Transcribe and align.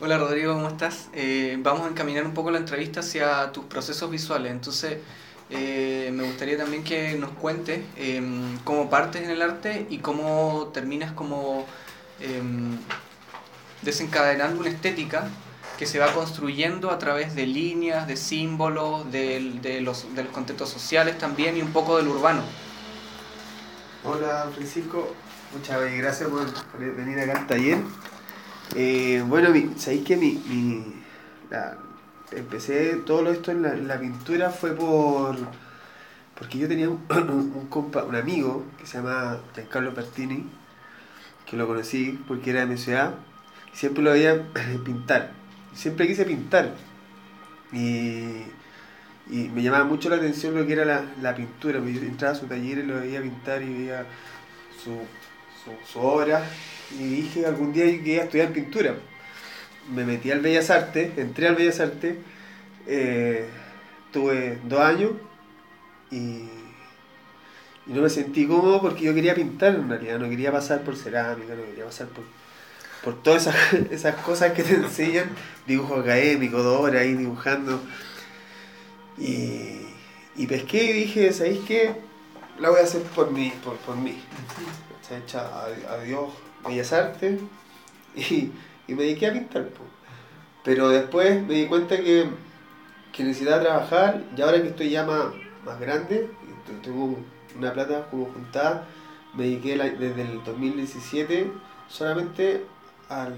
Hola 0.00 0.18
Rodrigo, 0.18 0.54
¿cómo 0.54 0.66
estás? 0.66 1.08
Eh, 1.12 1.56
vamos 1.60 1.86
a 1.86 1.88
encaminar 1.88 2.26
un 2.26 2.34
poco 2.34 2.50
la 2.50 2.58
entrevista 2.58 2.98
hacia 2.98 3.52
tus 3.52 3.64
procesos 3.66 4.10
visuales. 4.10 4.50
Entonces, 4.50 4.98
eh, 5.50 6.10
me 6.12 6.24
gustaría 6.24 6.58
también 6.58 6.82
que 6.82 7.16
nos 7.16 7.30
cuentes 7.30 7.80
em, 7.96 8.58
cómo 8.64 8.90
partes 8.90 9.22
en 9.22 9.30
el 9.30 9.40
arte 9.40 9.86
y 9.88 9.98
cómo 9.98 10.72
terminas 10.74 11.12
como 11.12 11.64
em, 12.20 12.76
desencadenando 13.82 14.60
una 14.60 14.70
estética 14.70 15.28
que 15.78 15.86
se 15.86 16.00
va 16.00 16.12
construyendo 16.12 16.90
a 16.90 16.98
través 16.98 17.36
de 17.36 17.46
líneas, 17.46 18.08
de 18.08 18.16
símbolos, 18.16 19.10
de, 19.12 19.80
los, 19.80 20.12
de 20.16 20.24
los 20.24 20.32
contextos 20.32 20.70
sociales 20.70 21.18
también 21.18 21.56
y 21.56 21.62
un 21.62 21.72
poco 21.72 21.98
del 21.98 22.08
urbano. 22.08 22.42
Hola 24.02 24.50
Francisco, 24.52 25.14
muchas 25.52 25.80
gracias 25.96 26.28
por, 26.28 26.96
venir 26.96 27.20
acá 27.20 27.38
al 27.38 27.46
taller. 27.46 27.78
Eh, 28.74 29.22
bueno, 29.26 29.50
sabéis 29.76 30.04
que 30.04 30.16
mi, 30.16 30.32
mi 30.48 31.04
empecé 32.32 32.96
todo 33.06 33.30
esto 33.30 33.52
en 33.52 33.86
la, 33.86 34.00
pintura 34.00 34.50
fue 34.50 34.74
por 34.74 35.36
porque 36.34 36.58
yo 36.58 36.66
tenía 36.66 36.88
un, 36.88 37.00
un, 37.10 37.68
compa, 37.68 38.04
un 38.04 38.16
amigo 38.16 38.64
que 38.78 38.86
se 38.86 38.98
llama 38.98 39.38
Giancarlo 39.54 39.94
Pertini, 39.94 40.44
que 41.46 41.56
lo 41.56 41.66
conocí 41.66 42.18
porque 42.26 42.50
era 42.50 42.60
de 42.60 42.66
mi 42.66 42.76
ciudad, 42.76 43.14
y 43.72 43.76
siempre 43.76 44.02
lo 44.02 44.10
veía 44.10 44.50
pintar. 44.84 45.30
Siempre 45.74 46.06
quise 46.08 46.24
pintar. 46.24 46.74
Y, 47.72 48.42
y, 49.30 49.48
me 49.54 49.62
llamaba 49.62 49.84
mucho 49.84 50.08
la 50.08 50.16
atención 50.16 50.56
lo 50.56 50.66
que 50.66 50.72
era 50.72 50.84
la, 50.84 51.04
la 51.22 51.34
pintura. 51.34 51.78
Yo 51.78 52.00
entraba 52.00 52.34
a 52.34 52.36
su 52.36 52.46
taller 52.46 52.78
y 52.78 52.82
lo 52.82 53.00
veía 53.00 53.22
pintar 53.22 53.62
y 53.62 53.72
veía 53.72 54.06
su, 54.82 54.98
su, 55.64 55.92
su 55.92 56.00
obra. 56.00 56.44
Y 56.98 57.22
dije 57.22 57.46
algún 57.46 57.72
día 57.72 57.84
que 57.84 58.12
iba 58.12 58.22
a 58.22 58.24
estudiar 58.24 58.52
pintura 58.52 58.94
me 59.90 60.04
metí 60.04 60.30
al 60.30 60.40
Bellas 60.40 60.70
Artes, 60.70 61.16
entré 61.18 61.48
al 61.48 61.56
Bellas 61.56 61.80
Artes, 61.80 62.16
eh, 62.86 63.48
tuve 64.12 64.58
dos 64.64 64.80
años 64.80 65.12
y, 66.10 66.48
no 67.86 68.00
me 68.00 68.08
sentí 68.08 68.46
cómodo 68.46 68.80
porque 68.80 69.04
yo 69.04 69.12
quería 69.12 69.34
pintar 69.34 69.74
en 69.74 69.88
realidad, 69.90 70.18
no 70.18 70.30
quería 70.30 70.50
pasar 70.50 70.80
por 70.82 70.96
cerámica, 70.96 71.54
no 71.54 71.64
quería 71.64 71.84
pasar 71.84 72.06
por, 72.08 72.24
por 73.02 73.22
todas 73.22 73.46
esas, 73.90 74.16
cosas 74.16 74.52
que 74.52 74.62
te 74.62 74.74
enseñan, 74.74 75.28
dibujo 75.66 75.96
académico, 75.96 76.62
dos 76.62 76.80
horas 76.80 77.02
ahí 77.02 77.12
dibujando. 77.14 77.82
Y, 79.18 79.82
y 80.34 80.46
pesqué 80.46 80.82
y 80.84 80.92
dije, 80.94 81.32
¿sabéis 81.32 81.60
qué? 81.66 81.94
La 82.58 82.70
voy 82.70 82.80
a 82.80 82.84
hacer 82.84 83.02
por 83.02 83.30
mí, 83.30 83.52
por, 83.62 83.76
por 83.76 83.96
mí. 83.96 84.18
Se 85.06 85.18
echa 85.18 85.64
adiós 85.90 86.32
Bellas 86.66 86.92
Artes 86.92 87.40
y 88.14 88.52
y 88.86 88.94
me 88.94 89.04
dediqué 89.04 89.28
a 89.28 89.32
pintar. 89.32 89.68
Pero 90.62 90.88
después 90.88 91.42
me 91.46 91.54
di 91.54 91.66
cuenta 91.66 91.96
que, 91.96 92.26
que, 93.12 93.24
necesitaba 93.24 93.62
trabajar 93.62 94.22
y 94.36 94.40
ahora 94.40 94.62
que 94.62 94.68
estoy 94.68 94.90
ya 94.90 95.04
más, 95.04 95.26
más 95.64 95.78
grande, 95.78 96.30
tengo 96.82 97.18
una 97.56 97.72
plata 97.72 98.06
como 98.10 98.26
juntada, 98.26 98.86
me 99.34 99.44
dediqué 99.44 99.76
desde 99.76 100.22
el 100.22 100.42
2017 100.44 101.50
solamente 101.88 102.64
al, 103.08 103.34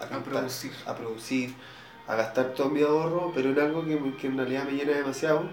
a, 0.00 0.18
producir. 0.18 0.72
a 0.86 0.94
producir, 0.94 1.54
a 2.08 2.16
gastar 2.16 2.54
todo 2.54 2.70
mi 2.70 2.82
ahorro, 2.82 3.32
pero 3.34 3.50
en 3.50 3.60
algo 3.60 3.84
que, 3.84 4.16
que 4.16 4.26
en 4.26 4.36
realidad 4.36 4.64
me 4.64 4.72
llena 4.72 4.92
demasiado. 4.92 5.48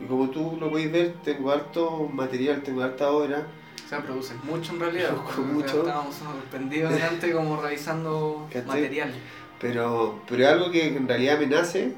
Y 0.00 0.06
como 0.06 0.30
tú 0.30 0.56
lo 0.58 0.70
puedes 0.70 0.90
ver, 0.90 1.14
tengo 1.22 1.52
harto 1.52 2.08
material, 2.08 2.62
tengo 2.62 2.82
harta 2.82 3.10
obra 3.10 3.46
sea, 3.92 4.02
producen 4.02 4.38
mucho 4.44 4.72
en 4.72 4.80
realidad. 4.80 5.16
mucho. 5.52 5.80
Estábamos 5.80 6.14
sorprendidos 6.14 6.92
delante 6.92 7.32
como 7.32 7.60
revisando 7.60 8.48
material. 8.66 9.12
Pero, 9.60 10.20
pero 10.28 10.42
es 10.42 10.48
algo 10.48 10.70
que 10.70 10.96
en 10.96 11.06
realidad 11.06 11.38
me 11.38 11.46
nace 11.46 11.94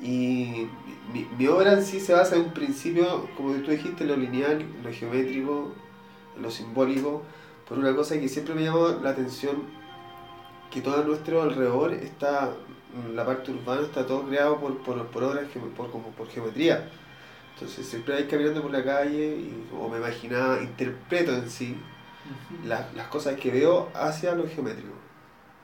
y 0.00 0.68
mi, 1.12 1.26
mi, 1.36 1.46
obra 1.48 1.72
en 1.72 1.84
sí 1.84 2.00
se 2.00 2.12
basa 2.12 2.36
en 2.36 2.42
un 2.42 2.52
principio, 2.52 3.28
como 3.36 3.54
tú 3.54 3.70
dijiste, 3.70 4.04
lo 4.04 4.16
lineal, 4.16 4.64
lo 4.82 4.92
geométrico, 4.92 5.72
lo 6.40 6.50
simbólico, 6.50 7.22
por 7.68 7.78
una 7.78 7.94
cosa 7.94 8.18
que 8.18 8.28
siempre 8.28 8.54
me 8.54 8.62
llamó 8.62 8.88
la 9.02 9.10
atención, 9.10 9.64
que 10.70 10.80
todo 10.80 11.02
nuestro 11.02 11.42
alrededor 11.42 11.92
está, 11.92 12.52
la 13.14 13.26
parte 13.26 13.50
urbana 13.50 13.82
está 13.82 14.06
todo 14.06 14.22
creado 14.22 14.58
por, 14.58 14.78
por, 14.78 15.06
por 15.08 15.24
obras, 15.24 15.46
por, 15.76 15.90
como 15.90 16.08
por 16.12 16.28
geometría 16.28 16.88
entonces 17.60 17.86
siempre 17.86 18.14
hay 18.16 18.24
caminando 18.24 18.62
por 18.62 18.70
la 18.70 18.82
calle 18.82 19.36
y, 19.36 19.68
o 19.78 19.86
me 19.88 19.98
imaginaba, 19.98 20.62
interpreto 20.62 21.34
en 21.34 21.50
sí 21.50 21.76
las 22.64 23.08
cosas 23.08 23.38
que 23.38 23.50
veo 23.50 23.90
hacia 23.94 24.34
lo 24.34 24.48
geométrico. 24.48 24.94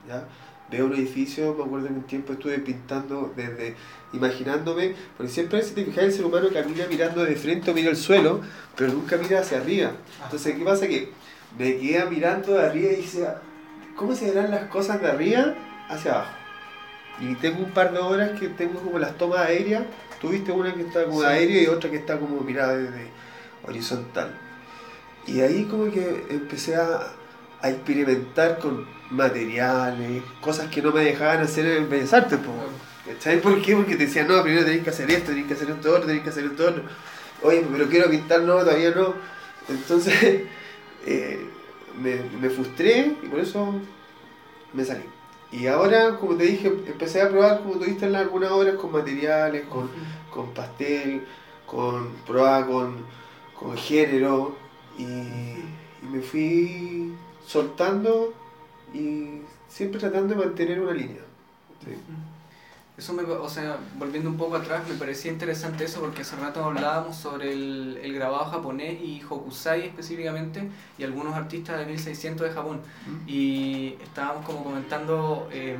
¿ya? 0.06 0.28
Veo 0.70 0.86
un 0.86 0.94
edificio, 0.94 1.54
me 1.54 1.64
acuerdo 1.64 1.86
en 1.86 1.94
un 1.94 2.02
tiempo 2.02 2.34
estuve 2.34 2.58
pintando 2.58 3.32
desde, 3.34 3.76
imaginándome, 4.12 4.94
porque 5.16 5.32
siempre 5.32 5.62
si 5.62 5.74
te 5.74 5.86
fijas 5.86 6.04
el 6.04 6.12
ser 6.12 6.26
humano 6.26 6.48
camina 6.52 6.84
mirando 6.86 7.24
de 7.24 7.34
frente 7.34 7.70
o 7.70 7.74
mira 7.74 7.88
el 7.88 7.96
suelo, 7.96 8.42
pero 8.76 8.92
nunca 8.92 9.16
mira 9.16 9.40
hacia 9.40 9.58
arriba. 9.58 9.92
Entonces, 10.22 10.54
¿qué 10.54 10.64
pasa? 10.64 10.86
Que 10.86 11.12
me 11.58 11.78
quedé 11.78 12.04
mirando 12.10 12.54
de 12.54 12.66
arriba 12.66 12.92
y 12.92 12.96
decía, 12.96 13.40
¿cómo 13.94 14.14
se 14.14 14.32
verán 14.32 14.50
las 14.50 14.68
cosas 14.68 15.00
de 15.00 15.08
arriba 15.08 15.54
hacia 15.88 16.12
abajo? 16.12 16.45
Y 17.20 17.34
tengo 17.36 17.64
un 17.64 17.70
par 17.72 17.92
de 17.92 17.98
obras 17.98 18.38
que 18.38 18.48
tengo 18.48 18.80
como 18.80 18.98
las 18.98 19.16
tomas 19.16 19.40
aéreas 19.40 19.84
Tuviste 20.20 20.50
una 20.50 20.74
que 20.74 20.82
está 20.82 21.04
como 21.04 21.22
aérea 21.22 21.62
y 21.62 21.66
otra 21.66 21.90
que 21.90 21.96
está 21.96 22.18
como 22.18 22.40
mirada 22.40 22.76
desde 22.76 23.10
horizontal. 23.64 24.34
Y 25.26 25.40
ahí 25.40 25.64
como 25.64 25.90
que 25.90 26.26
empecé 26.30 26.76
a, 26.76 27.12
experimentar 27.62 28.58
con 28.58 28.86
materiales, 29.10 30.22
cosas 30.40 30.68
que 30.68 30.80
no 30.80 30.92
me 30.92 31.02
dejaban 31.02 31.40
hacer 31.40 31.66
en 31.66 31.82
el 31.82 31.88
Bellas 31.88 32.12
Artes. 32.12 32.38
¿Sabes 33.18 33.40
por 33.40 33.60
qué? 33.60 33.74
Porque 33.74 33.96
te 33.96 34.06
decían, 34.06 34.28
no, 34.28 34.40
primero 34.42 34.64
tenés 34.64 34.84
que 34.84 34.90
hacer 34.90 35.10
esto, 35.10 35.32
tenés 35.32 35.46
que 35.46 35.54
hacer 35.54 35.70
esto 35.70 35.90
otro, 35.90 36.06
tenés 36.06 36.22
que 36.22 36.30
hacer 36.30 36.44
esto 36.44 36.68
otro. 36.68 36.84
Oye, 37.42 37.66
pero 37.72 37.88
quiero 37.88 38.08
pintar, 38.08 38.42
no, 38.42 38.58
todavía 38.58 38.90
no. 38.90 39.14
Entonces 39.68 40.14
eh, 41.06 41.50
me, 42.00 42.20
me 42.40 42.50
frustré 42.50 43.16
y 43.20 43.26
por 43.26 43.40
eso 43.40 43.80
me 44.72 44.84
salí. 44.84 45.15
Y 45.56 45.68
ahora, 45.68 46.16
como 46.18 46.36
te 46.36 46.44
dije, 46.44 46.68
empecé 46.68 47.22
a 47.22 47.30
probar, 47.30 47.62
como 47.62 47.76
tuviste 47.76 48.04
en 48.04 48.14
algunas 48.14 48.50
obras, 48.50 48.74
con 48.74 48.92
materiales, 48.92 49.64
con, 49.68 49.88
con 50.30 50.52
pastel, 50.52 51.26
con 51.64 52.10
probar 52.26 52.66
con, 52.66 52.96
con 53.58 53.74
género, 53.74 54.54
y, 54.98 55.04
y, 55.04 56.06
me 56.12 56.20
fui 56.20 57.14
soltando 57.46 58.34
y 58.92 59.40
siempre 59.66 59.98
tratando 59.98 60.34
de 60.34 60.44
mantener 60.44 60.78
una 60.78 60.92
línea. 60.92 61.22
Eso 62.98 63.12
me, 63.12 63.24
o 63.24 63.48
sea, 63.48 63.76
volviendo 63.98 64.30
un 64.30 64.38
poco 64.38 64.56
atrás, 64.56 64.88
me 64.88 64.94
parecía 64.94 65.30
interesante 65.30 65.84
eso 65.84 66.00
porque 66.00 66.22
hace 66.22 66.34
rato 66.36 66.64
hablábamos 66.64 67.14
sobre 67.14 67.52
el, 67.52 68.00
el 68.02 68.14
grabado 68.14 68.46
japonés 68.46 68.98
y 69.02 69.22
Hokusai 69.28 69.82
específicamente 69.82 70.70
y 70.96 71.04
algunos 71.04 71.34
artistas 71.34 71.78
de 71.78 71.84
1600 71.84 72.48
de 72.48 72.54
Japón. 72.54 72.80
Y 73.26 73.96
estábamos 74.02 74.46
como 74.46 74.64
comentando 74.64 75.46
em, 75.52 75.76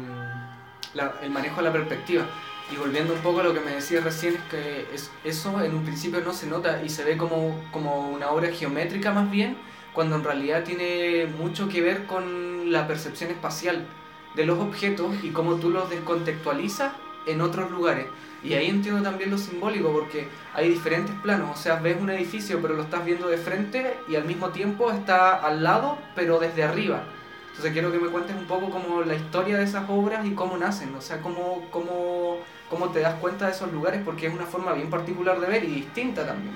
la, 0.93 1.15
el 1.23 1.31
manejo 1.31 1.57
de 1.57 1.63
la 1.63 1.73
perspectiva. 1.73 2.27
Y 2.71 2.77
volviendo 2.77 3.15
un 3.15 3.21
poco 3.21 3.41
a 3.41 3.45
lo 3.45 3.55
que 3.55 3.61
me 3.61 3.71
decías 3.71 4.05
recién, 4.05 4.35
es 4.35 4.43
que 4.51 4.87
es, 4.93 5.11
eso 5.25 5.63
en 5.63 5.75
un 5.75 5.85
principio 5.85 6.21
no 6.21 6.35
se 6.35 6.47
nota 6.47 6.83
y 6.83 6.91
se 6.91 7.03
ve 7.03 7.17
como, 7.17 7.59
como 7.73 8.11
una 8.11 8.29
obra 8.29 8.51
geométrica 8.53 9.13
más 9.13 9.31
bien, 9.31 9.57
cuando 9.95 10.17
en 10.17 10.25
realidad 10.25 10.65
tiene 10.65 11.27
mucho 11.39 11.67
que 11.67 11.81
ver 11.81 12.05
con 12.05 12.71
la 12.71 12.87
percepción 12.87 13.31
espacial 13.31 13.87
de 14.35 14.45
los 14.45 14.59
objetos 14.59 15.15
y 15.23 15.31
cómo 15.31 15.55
tú 15.55 15.71
los 15.71 15.89
descontextualizas 15.89 16.93
en 17.27 17.41
otros 17.41 17.71
lugares. 17.71 18.07
Y 18.43 18.55
ahí 18.55 18.69
entiendo 18.69 19.03
también 19.03 19.31
lo 19.31 19.39
simbólico, 19.39 19.93
porque 19.93 20.29
hay 20.55 20.69
diferentes 20.69 21.15
planos, 21.17 21.59
o 21.59 21.61
sea, 21.61 21.77
ves 21.77 21.97
un 22.01 22.11
edificio 22.11 22.61
pero 22.63 22.75
lo 22.75 22.83
estás 22.83 23.05
viendo 23.05 23.29
de 23.29 23.39
frente 23.39 23.97
y 24.09 24.15
al 24.15 24.25
mismo 24.25 24.51
tiempo 24.51 24.91
está 24.91 25.35
al 25.35 25.63
lado 25.63 25.99
pero 26.15 26.39
desde 26.39 26.63
arriba. 26.63 27.05
Entonces 27.49 27.73
quiero 27.73 27.91
que 27.91 27.99
me 27.99 28.09
cuentes 28.09 28.37
un 28.37 28.47
poco 28.47 28.71
como 28.71 29.03
la 29.03 29.15
historia 29.15 29.57
de 29.57 29.65
esas 29.65 29.89
obras 29.89 30.27
y 30.27 30.35
cómo 30.35 30.59
nacen, 30.59 30.95
o 30.95 31.01
sea, 31.01 31.23
cómo, 31.23 31.67
cómo, 31.71 32.39
cómo 32.69 32.91
te 32.91 33.01
das 33.01 33.15
cuenta 33.15 33.47
de 33.47 33.53
esos 33.53 33.73
lugares, 33.73 34.03
porque 34.05 34.27
es 34.27 34.35
una 34.35 34.45
forma 34.45 34.75
bien 34.75 34.91
particular 34.91 35.41
de 35.41 35.47
ver 35.47 35.65
y 35.65 35.69
distinta 35.69 36.27
también. 36.27 36.55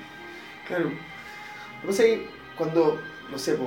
Claro. 0.68 0.90
No 1.82 1.92
sé, 1.92 2.26
cuando, 2.54 3.00
no 3.30 3.38
sé, 3.38 3.58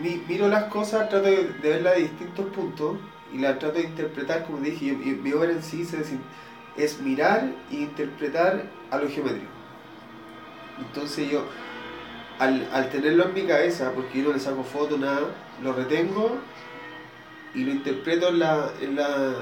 miro 0.00 0.48
las 0.48 0.64
cosas, 0.64 1.08
trato 1.08 1.26
de 1.26 1.44
verlas 1.62 1.94
de 1.94 2.02
distintos 2.02 2.46
puntos 2.46 2.96
y 3.32 3.38
la 3.38 3.58
trato 3.58 3.78
de 3.78 3.84
interpretar, 3.84 4.44
como 4.46 4.58
dije, 4.58 4.92
mi 4.92 5.32
obra 5.32 5.52
en 5.52 5.62
sí 5.62 5.86
es 6.76 7.00
mirar 7.00 7.50
e 7.70 7.76
interpretar 7.76 8.64
a 8.90 8.98
lo 8.98 9.08
geométrico. 9.08 9.58
Entonces 10.78 11.30
yo, 11.30 11.44
al, 12.38 12.68
al, 12.72 12.88
tenerlo 12.90 13.24
en 13.24 13.34
mi 13.34 13.42
cabeza, 13.42 13.92
porque 13.92 14.18
yo 14.18 14.28
no 14.28 14.34
le 14.34 14.40
saco 14.40 14.62
foto, 14.62 14.96
nada, 14.96 15.20
lo 15.62 15.72
retengo 15.72 16.38
y 17.54 17.64
lo 17.64 17.72
interpreto 17.72 18.28
en 18.28 18.38
la, 18.38 18.70
en 18.80 18.96
la, 18.96 19.34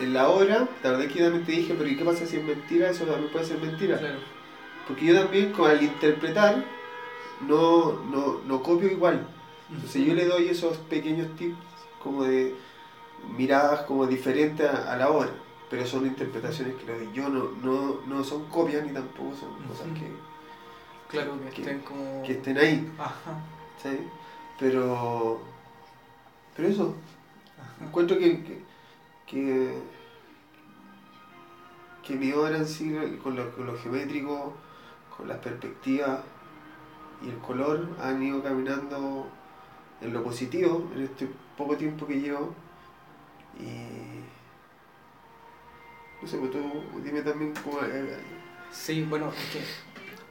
en, 0.00 0.14
la 0.14 0.28
obra, 0.28 0.68
la 0.82 0.90
verdad 0.90 1.06
es 1.06 1.12
que 1.12 1.22
también 1.22 1.44
te 1.44 1.52
dije, 1.52 1.74
pero 1.76 1.90
¿y 1.90 1.96
qué 1.96 2.04
pasa 2.04 2.26
si 2.26 2.36
es 2.36 2.44
mentira? 2.44 2.90
Eso 2.90 3.04
también 3.04 3.32
puede 3.32 3.44
ser 3.44 3.58
mentira. 3.58 4.00
Porque 4.86 5.06
yo 5.06 5.20
también, 5.20 5.52
con 5.52 5.70
al 5.70 5.82
interpretar, 5.82 6.64
no, 7.46 8.04
no, 8.04 8.40
no 8.46 8.62
copio 8.62 8.90
igual. 8.90 9.26
Entonces 9.70 10.04
yo 10.04 10.14
le 10.14 10.26
doy 10.26 10.48
esos 10.48 10.76
pequeños 10.76 11.34
tips 11.36 11.56
como 12.02 12.24
de 12.24 12.54
miradas 13.36 13.82
como 13.82 14.06
diferentes 14.06 14.68
a, 14.68 14.96
la 14.96 15.10
obra, 15.10 15.30
pero 15.70 15.86
son 15.86 16.06
interpretaciones 16.06 16.74
que 16.76 16.86
lo 16.86 16.98
doy 16.98 17.10
yo, 17.12 17.28
no, 17.28 17.50
no, 17.62 18.00
no 18.06 18.24
son 18.24 18.46
copias 18.46 18.84
ni 18.84 18.92
tampoco 18.92 19.34
son 19.36 19.54
cosas 19.66 19.86
que, 19.98 20.10
claro, 21.08 21.38
que, 21.52 21.62
estén 21.62 21.80
como... 21.80 22.22
que 22.22 22.32
estén 22.32 22.58
ahí. 22.58 22.92
¿sí? 23.82 23.98
Pero, 24.58 25.40
pero 26.56 26.68
eso, 26.68 26.94
encuentro 27.80 28.18
que, 28.18 28.62
que, 29.26 29.82
que, 32.02 32.14
mi 32.14 32.32
obra 32.32 32.58
en 32.58 32.66
sí, 32.66 32.94
con 33.22 33.34
lo, 33.34 33.54
con 33.54 33.66
lo 33.66 33.76
geométrico, 33.76 34.52
con 35.16 35.28
las 35.28 35.38
perspectivas 35.38 36.20
y 37.24 37.30
el 37.30 37.38
color, 37.38 37.88
han 38.00 38.22
ido 38.22 38.42
caminando 38.42 39.26
en 40.00 40.12
lo 40.12 40.22
positivo 40.22 40.88
en 40.94 41.04
este 41.04 41.28
poco 41.56 41.76
tiempo 41.76 42.06
que 42.06 42.20
llevo. 42.20 42.54
Y. 43.60 44.24
No 46.22 46.28
sé, 46.28 46.38
pues 46.38 46.50
tú 46.50 46.60
dime 47.02 47.22
también 47.22 47.52
cómo. 47.62 47.78
Sí, 48.70 49.02
bueno, 49.02 49.28
es 49.28 49.52
que 49.52 49.60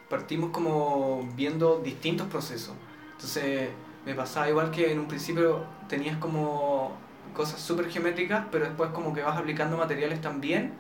partimos 0.10 0.52
como 0.52 1.30
viendo 1.36 1.80
distintos 1.80 2.28
procesos. 2.28 2.76
Entonces, 3.14 3.70
me 4.06 4.14
pasaba 4.16 4.50
igual 4.50 4.72
que 4.72 4.92
en 4.92 5.00
un 5.00 5.08
principio 5.08 5.66
tenías 5.88 6.18
como 6.18 6.92
cosas 7.34 7.60
súper 7.60 7.90
geométricas, 7.90 8.46
pero 8.52 8.66
después 8.66 8.90
como 8.92 9.14
que 9.14 9.22
vas 9.22 9.38
aplicando 9.38 9.78
materiales 9.78 10.22
también. 10.22 10.74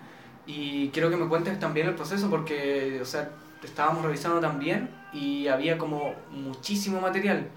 Y 0.46 0.90
quiero 0.90 1.10
que 1.10 1.18
me 1.18 1.28
cuentes 1.28 1.60
también 1.60 1.88
el 1.88 1.96
proceso 1.96 2.30
porque, 2.30 3.00
o 3.02 3.06
sea, 3.06 3.32
estábamos 3.64 4.04
revisando 4.04 4.40
también 4.40 4.90
y 5.14 5.48
había 5.48 5.78
como 5.78 6.14
muchísimo 6.32 7.00
material. 7.00 7.48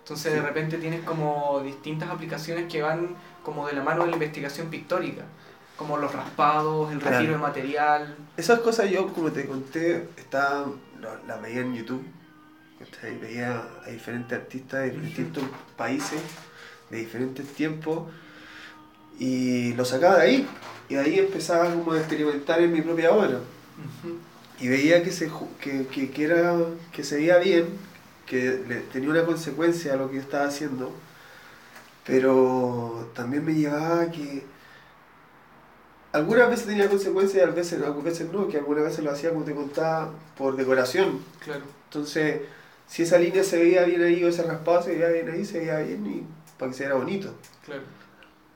Entonces 0.00 0.34
de 0.34 0.42
repente 0.42 0.78
tienes 0.78 1.02
como 1.02 1.60
distintas 1.60 2.10
aplicaciones 2.10 2.70
que 2.70 2.82
van 2.82 3.14
como 3.42 3.66
de 3.66 3.74
la 3.74 3.82
mano 3.82 4.04
de 4.04 4.10
la 4.10 4.16
investigación 4.16 4.68
pictórica, 4.68 5.22
como 5.76 5.96
los 5.96 6.12
raspados, 6.12 6.92
el 6.92 7.00
retiro 7.00 7.32
de 7.32 7.38
material. 7.38 8.16
Esas 8.36 8.60
cosas 8.60 8.90
yo, 8.90 9.12
como 9.12 9.32
te 9.32 9.46
conté, 9.46 10.08
estaba, 10.16 10.66
las 11.26 11.42
veía 11.42 11.60
en 11.60 11.74
YouTube, 11.74 12.04
veía 13.20 13.64
a 13.84 13.90
diferentes 13.90 14.38
artistas 14.38 14.80
de 14.82 14.90
distintos 14.90 15.44
países, 15.76 16.20
de 16.90 16.98
diferentes 16.98 17.46
tiempos, 17.54 18.10
y 19.18 19.72
lo 19.74 19.84
sacaba 19.84 20.16
de 20.16 20.22
ahí, 20.22 20.48
y 20.88 20.94
de 20.94 21.00
ahí 21.00 21.18
empezaba 21.18 21.72
como 21.72 21.92
a 21.92 21.98
experimentar 21.98 22.60
en 22.60 22.72
mi 22.72 22.82
propia 22.82 23.12
obra. 23.12 23.38
Y 24.60 24.68
veía 24.68 25.02
que 25.02 25.10
se, 25.10 25.30
que, 25.60 25.86
que, 25.86 26.10
que, 26.10 26.24
era, 26.24 26.56
que 26.92 27.02
se 27.02 27.16
veía 27.16 27.38
bien, 27.38 27.66
que 28.26 28.62
le, 28.68 28.80
tenía 28.92 29.10
una 29.10 29.24
consecuencia 29.24 29.94
a 29.94 29.96
lo 29.96 30.08
que 30.08 30.16
yo 30.16 30.22
estaba 30.22 30.46
haciendo, 30.46 30.92
pero 32.04 33.10
también 33.14 33.44
me 33.44 33.54
llevaba 33.54 34.02
a 34.02 34.10
que 34.10 34.44
algunas 36.12 36.50
veces 36.50 36.66
tenía 36.66 36.88
consecuencias 36.88 37.48
y 37.48 37.54
veces, 37.54 37.82
algunas 37.82 38.04
veces 38.04 38.32
no, 38.32 38.48
que 38.48 38.58
algunas 38.58 38.84
veces 38.84 39.04
lo 39.04 39.10
hacía 39.10 39.30
como 39.30 39.44
te 39.44 39.54
contaba 39.54 40.10
por 40.36 40.56
decoración. 40.56 41.20
Claro. 41.40 41.64
Entonces, 41.84 42.42
si 42.86 43.02
esa 43.02 43.18
línea 43.18 43.42
se 43.42 43.58
veía 43.58 43.84
bien 43.84 44.02
ahí 44.02 44.22
o 44.22 44.28
ese 44.28 44.42
raspado 44.42 44.82
se 44.82 44.90
veía 44.90 45.08
bien 45.08 45.30
ahí, 45.30 45.44
se 45.44 45.60
veía 45.60 45.78
bien 45.78 46.06
y 46.06 46.26
para 46.58 46.70
que 46.70 46.76
se 46.76 46.84
viera 46.84 46.96
bonito. 46.96 47.34
Claro. 47.64 47.82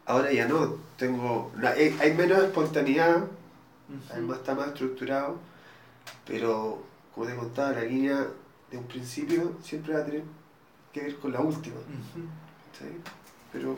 Ahora 0.05 0.33
ya 0.33 0.47
no, 0.47 0.77
tengo 0.97 1.51
hay, 1.63 2.15
menos 2.17 2.43
espontaneidad, 2.45 3.25
además 4.11 4.39
está 4.39 4.55
más 4.55 4.69
estructurado, 4.69 5.39
pero 6.27 6.83
como 7.15 7.27
te 7.27 7.35
contaba, 7.35 7.73
la 7.73 7.83
línea 7.83 8.27
de 8.71 8.79
un 8.79 8.85
principio 8.85 9.57
siempre 9.63 9.95
va 9.95 10.01
a 10.01 10.05
tener 10.05 10.23
que 10.93 11.01
ver 11.01 11.17
con 11.17 11.33
la 11.33 11.41
última. 11.41 11.77
Pero, 13.57 13.77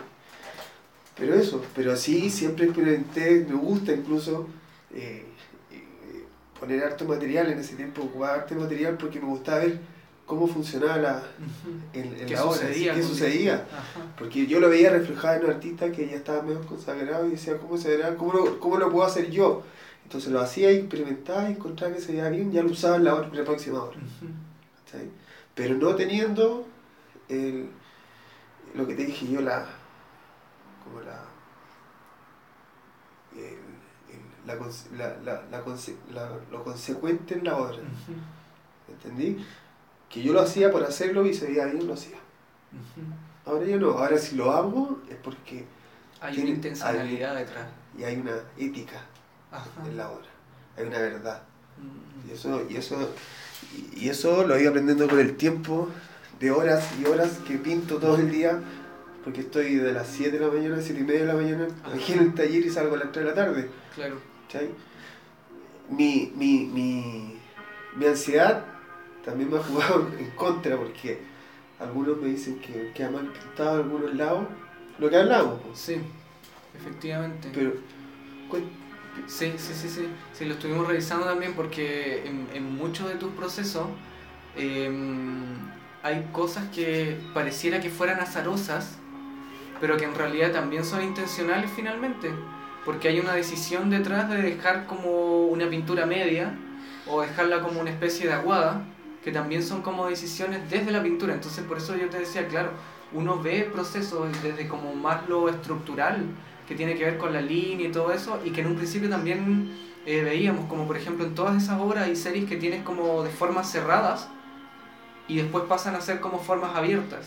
pero 1.16 1.34
eso, 1.34 1.62
pero 1.74 1.96
sí, 1.96 2.30
siempre 2.30 2.66
experimenté, 2.66 3.46
me 3.48 3.54
gusta 3.54 3.92
incluso 3.92 4.48
eh, 4.92 5.24
eh, 5.70 6.24
poner 6.58 6.82
harto 6.82 7.04
material 7.04 7.50
en 7.52 7.58
ese 7.58 7.76
tiempo, 7.76 8.02
ocupar 8.02 8.40
harto 8.40 8.54
material 8.54 8.96
porque 8.96 9.20
me 9.20 9.26
gustaba 9.26 9.60
ver 9.60 9.78
cómo 10.26 10.46
funcionaba 10.46 10.96
la, 10.96 11.22
en, 11.92 12.30
la 12.30 12.44
obra, 12.44 12.68
qué 12.70 13.02
sucedía. 13.02 13.66
Porque 14.18 14.46
yo 14.46 14.60
lo 14.60 14.68
veía 14.68 14.90
reflejado 14.90 15.36
en 15.36 15.44
un 15.44 15.50
artista 15.50 15.92
que 15.92 16.08
ya 16.08 16.16
estaba 16.16 16.42
medio 16.42 16.60
consagrado 16.66 17.26
y 17.26 17.30
decía, 17.30 17.56
¿cómo, 17.58 17.78
se 17.78 17.96
verá? 17.96 18.16
¿Cómo, 18.16 18.32
lo, 18.32 18.60
¿cómo 18.60 18.76
lo 18.76 18.90
puedo 18.90 19.06
hacer 19.06 19.30
yo? 19.30 19.62
Entonces 20.04 20.30
lo 20.32 20.40
hacía 20.40 20.70
experimentaba 20.70 21.48
encontraba 21.48 21.94
que 21.94 22.00
se 22.00 22.12
veía 22.12 22.28
bien, 22.30 22.50
ya 22.50 22.62
lo 22.62 22.70
usaba 22.70 22.96
en 22.96 23.04
la, 23.04 23.14
hora, 23.14 23.28
la 23.32 23.44
próxima 23.44 23.82
hora 23.82 23.98
pero 25.58 25.74
no 25.74 25.96
teniendo 25.96 26.66
el, 27.28 27.68
lo 28.78 28.86
que 28.86 28.94
te 28.94 29.04
dije 29.04 29.26
yo, 29.26 29.40
la, 29.40 29.66
como 30.84 31.00
la, 31.00 31.24
la, 34.46 34.54
la, 34.54 35.34
la, 36.12 36.30
lo 36.50 36.64
consecuente 36.64 37.34
en 37.34 37.44
la 37.44 37.56
obra. 37.56 37.78
¿Entendí? 38.88 39.44
Que 40.08 40.22
yo 40.22 40.32
lo 40.32 40.40
hacía 40.40 40.70
por 40.70 40.84
hacerlo 40.84 41.26
y 41.26 41.34
se 41.34 41.48
veía 41.48 41.66
bien, 41.66 41.88
lo 41.88 41.94
hacía. 41.94 42.18
Ahora 43.44 43.66
ya 43.66 43.76
no, 43.76 43.90
ahora 43.90 44.16
si 44.16 44.36
lo 44.36 44.52
hago 44.52 45.00
es 45.10 45.16
porque... 45.16 45.66
Hay 46.20 46.38
una 46.38 46.50
intencionalidad 46.50 47.34
detrás. 47.34 47.66
Y 47.98 48.04
hay 48.04 48.16
una 48.16 48.36
ética 48.56 49.02
en 49.84 49.96
la 49.96 50.08
obra, 50.08 50.28
hay 50.76 50.86
una 50.86 50.98
verdad. 50.98 51.42
Mm. 51.78 52.28
Y 52.28 52.32
eso, 52.32 52.66
y 52.68 52.76
eso 52.76 53.12
y 53.96 54.08
eso 54.08 54.46
lo 54.46 54.54
he 54.54 54.62
ido 54.62 54.70
aprendiendo 54.70 55.08
con 55.08 55.18
el 55.18 55.36
tiempo, 55.36 55.88
de 56.40 56.50
horas 56.50 56.88
y 57.00 57.04
horas 57.06 57.38
que 57.46 57.56
pinto 57.58 57.96
todo 57.98 58.16
el 58.16 58.30
día, 58.30 58.60
porque 59.24 59.40
estoy 59.40 59.76
de 59.76 59.92
las 59.92 60.06
7 60.08 60.38
de 60.38 60.46
la 60.46 60.52
mañana 60.52 60.76
a 60.76 60.82
7 60.82 61.00
y 61.00 61.04
media 61.04 61.20
de 61.20 61.26
la 61.26 61.34
mañana 61.34 61.68
aquí 61.94 62.12
en 62.12 62.20
el 62.20 62.34
taller 62.34 62.64
y 62.64 62.70
salgo 62.70 62.94
a 62.94 62.98
las 62.98 63.12
3 63.12 63.24
de 63.24 63.30
la 63.30 63.34
tarde. 63.34 63.70
Claro. 63.94 64.16
Mi, 65.90 66.32
mi, 66.36 66.66
mi, 66.66 67.38
mi 67.96 68.06
ansiedad 68.06 68.64
también 69.24 69.50
me 69.50 69.58
ha 69.58 69.62
jugado 69.62 70.08
en 70.18 70.30
contra, 70.30 70.76
porque 70.76 71.18
algunos 71.78 72.18
me 72.18 72.28
dicen 72.28 72.60
que 72.60 72.92
queda 72.94 73.10
mal 73.10 73.32
pintado 73.32 73.80
en 73.80 73.84
algunos 73.84 74.14
lados, 74.14 74.46
lo 74.98 75.10
que 75.10 75.16
hablamos. 75.16 75.60
Sí, 75.74 75.96
efectivamente. 76.76 77.50
Pero, 77.52 77.72
Sí, 79.26 79.52
sí, 79.56 79.74
sí, 79.74 79.88
sí. 79.88 80.08
Sí, 80.32 80.44
lo 80.44 80.54
estuvimos 80.54 80.86
revisando 80.86 81.26
también 81.26 81.54
porque 81.54 82.26
en, 82.26 82.46
en 82.54 82.76
muchos 82.76 83.08
de 83.08 83.16
tus 83.16 83.32
procesos 83.32 83.86
em, 84.56 85.56
hay 86.02 86.28
cosas 86.32 86.68
que 86.74 87.18
pareciera 87.34 87.80
que 87.80 87.90
fueran 87.90 88.20
azarosas, 88.20 88.98
pero 89.80 89.96
que 89.96 90.04
en 90.04 90.14
realidad 90.14 90.52
también 90.52 90.84
son 90.84 91.02
intencionales 91.02 91.70
finalmente. 91.74 92.30
Porque 92.84 93.08
hay 93.08 93.20
una 93.20 93.34
decisión 93.34 93.90
detrás 93.90 94.30
de 94.30 94.40
dejar 94.40 94.86
como 94.86 95.46
una 95.46 95.68
pintura 95.68 96.06
media 96.06 96.56
o 97.06 97.20
dejarla 97.20 97.60
como 97.60 97.80
una 97.80 97.90
especie 97.90 98.26
de 98.26 98.32
aguada, 98.32 98.84
que 99.22 99.32
también 99.32 99.62
son 99.62 99.82
como 99.82 100.08
decisiones 100.08 100.70
desde 100.70 100.90
la 100.90 101.02
pintura. 101.02 101.34
Entonces 101.34 101.64
por 101.64 101.78
eso 101.78 101.96
yo 101.96 102.08
te 102.08 102.18
decía, 102.18 102.46
claro, 102.48 102.70
uno 103.12 103.40
ve 103.42 103.68
procesos 103.72 104.28
desde 104.42 104.68
como 104.68 104.94
más 104.94 105.28
lo 105.28 105.48
estructural 105.48 106.24
que 106.66 106.74
tiene 106.74 106.96
que 106.96 107.04
ver 107.04 107.18
con 107.18 107.32
la 107.32 107.40
línea 107.40 107.88
y 107.88 107.92
todo 107.92 108.12
eso, 108.12 108.40
y 108.44 108.50
que 108.50 108.60
en 108.60 108.66
un 108.66 108.76
principio 108.76 109.08
también 109.08 109.74
eh, 110.04 110.22
veíamos, 110.22 110.66
como 110.66 110.86
por 110.86 110.98
ejemplo 110.98 111.24
en 111.24 111.34
todas 111.34 111.62
esas 111.62 111.80
obras 111.80 112.08
y 112.08 112.14
series 112.14 112.44
que 112.44 112.56
tienes 112.56 112.82
como 112.82 113.22
de 113.22 113.30
formas 113.30 113.72
cerradas 113.72 114.28
y 115.28 115.36
después 115.36 115.64
pasan 115.64 115.94
a 115.94 116.00
ser 116.00 116.20
como 116.20 116.38
formas 116.38 116.74
abiertas. 116.74 117.26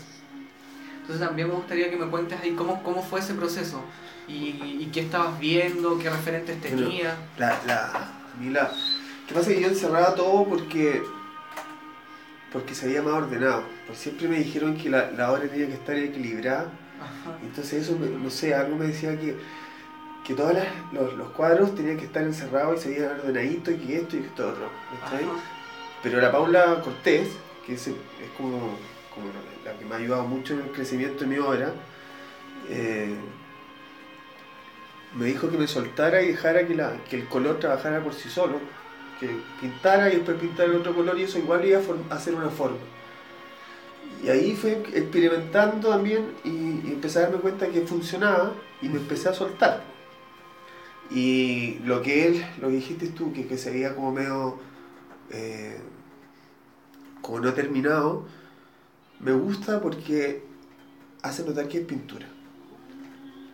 Entonces 1.00 1.26
también 1.26 1.48
me 1.48 1.54
gustaría 1.54 1.90
que 1.90 1.96
me 1.96 2.06
cuentes 2.06 2.40
ahí 2.40 2.52
cómo, 2.52 2.82
cómo 2.82 3.02
fue 3.02 3.20
ese 3.20 3.34
proceso 3.34 3.82
y, 4.28 4.88
qué 4.92 5.00
estabas 5.00 5.38
viendo, 5.38 5.98
qué 5.98 6.10
referentes 6.10 6.60
tenías. 6.60 7.16
La, 7.38 7.58
la, 7.66 8.12
la, 8.50 8.72
¿Qué 9.26 9.34
pasa? 9.34 9.48
Que 9.48 9.60
yo 9.60 9.68
encerraba 9.68 10.14
todo 10.14 10.44
porque 10.44 11.02
porque 12.52 12.74
se 12.74 12.84
había 12.84 13.02
más 13.02 13.14
ordenado. 13.14 13.64
Siempre 13.94 14.28
me 14.28 14.38
dijeron 14.38 14.76
que 14.76 14.90
la, 14.90 15.10
la 15.10 15.32
obra 15.32 15.48
tenía 15.48 15.66
que 15.68 15.72
estar 15.72 15.96
equilibrada 15.96 16.70
entonces 17.42 17.82
eso, 17.82 17.98
no 17.98 18.30
sé, 18.30 18.54
algo 18.54 18.76
me 18.76 18.86
decía 18.86 19.18
que, 19.18 19.36
que 20.24 20.34
todos 20.34 20.54
los, 20.92 21.30
cuadros 21.30 21.74
tenían 21.74 21.96
que 21.96 22.06
estar 22.06 22.22
encerrados 22.22 22.80
y 22.80 22.82
se 22.82 22.88
veían 22.90 23.20
ordenaditos 23.20 23.74
y 23.74 23.76
que 23.78 23.96
esto 23.96 24.16
y 24.16 24.20
esto 24.20 24.48
otro. 24.48 24.68
Pero 26.02 26.20
la 26.20 26.32
Paula 26.32 26.80
Cortés, 26.82 27.28
que 27.66 27.74
es, 27.74 27.90
como, 28.36 28.76
como 29.14 29.26
la, 29.64 29.78
que 29.78 29.84
me 29.84 29.94
ha 29.94 29.98
ayudado 29.98 30.24
mucho 30.24 30.54
en 30.54 30.60
el 30.60 30.72
crecimiento 30.72 31.20
de 31.24 31.26
mi 31.26 31.38
obra, 31.38 31.72
eh, 32.68 33.14
me 35.14 35.26
dijo 35.26 35.50
que 35.50 35.58
me 35.58 35.66
soltara 35.66 36.22
y 36.22 36.28
dejara 36.28 36.66
que, 36.66 36.74
la, 36.74 36.96
que 37.08 37.16
el 37.16 37.28
color 37.28 37.58
trabajara 37.58 38.02
por 38.02 38.14
sí 38.14 38.28
solo, 38.28 38.58
que 39.20 39.28
pintara 39.60 40.10
y 40.10 40.16
después 40.16 40.38
pintara 40.38 40.70
el 40.70 40.76
otro 40.76 40.94
color 40.94 41.18
y 41.18 41.24
eso 41.24 41.38
igual 41.38 41.64
iba 41.64 41.80
a 42.10 42.14
hacer 42.14 42.34
una 42.34 42.48
forma. 42.48 42.78
Y 44.22 44.28
ahí 44.28 44.54
fui 44.54 44.70
experimentando 44.70 45.88
también 45.88 46.32
y, 46.44 46.92
empecé 46.92 47.18
a 47.18 47.22
darme 47.22 47.38
cuenta 47.38 47.68
que 47.68 47.82
funcionaba 47.82 48.54
y 48.80 48.88
me 48.88 48.98
empecé 48.98 49.28
a 49.28 49.34
soltar. 49.34 49.82
Y 51.10 51.80
lo 51.84 52.02
que 52.02 52.26
él, 52.26 52.46
lo 52.60 52.68
que 52.68 52.74
dijiste 52.74 53.08
tú, 53.08 53.32
que, 53.32 53.46
que 53.46 53.58
se 53.58 53.70
veía 53.70 53.94
como 53.94 54.12
medio, 54.12 54.58
eh, 55.30 55.78
como 57.22 57.40
no 57.40 57.54
terminado, 57.54 58.26
me 59.20 59.32
gusta 59.32 59.80
porque 59.80 60.42
hace 61.22 61.44
notar 61.44 61.68
que 61.68 61.78
es 61.78 61.86
pintura. 61.86 62.26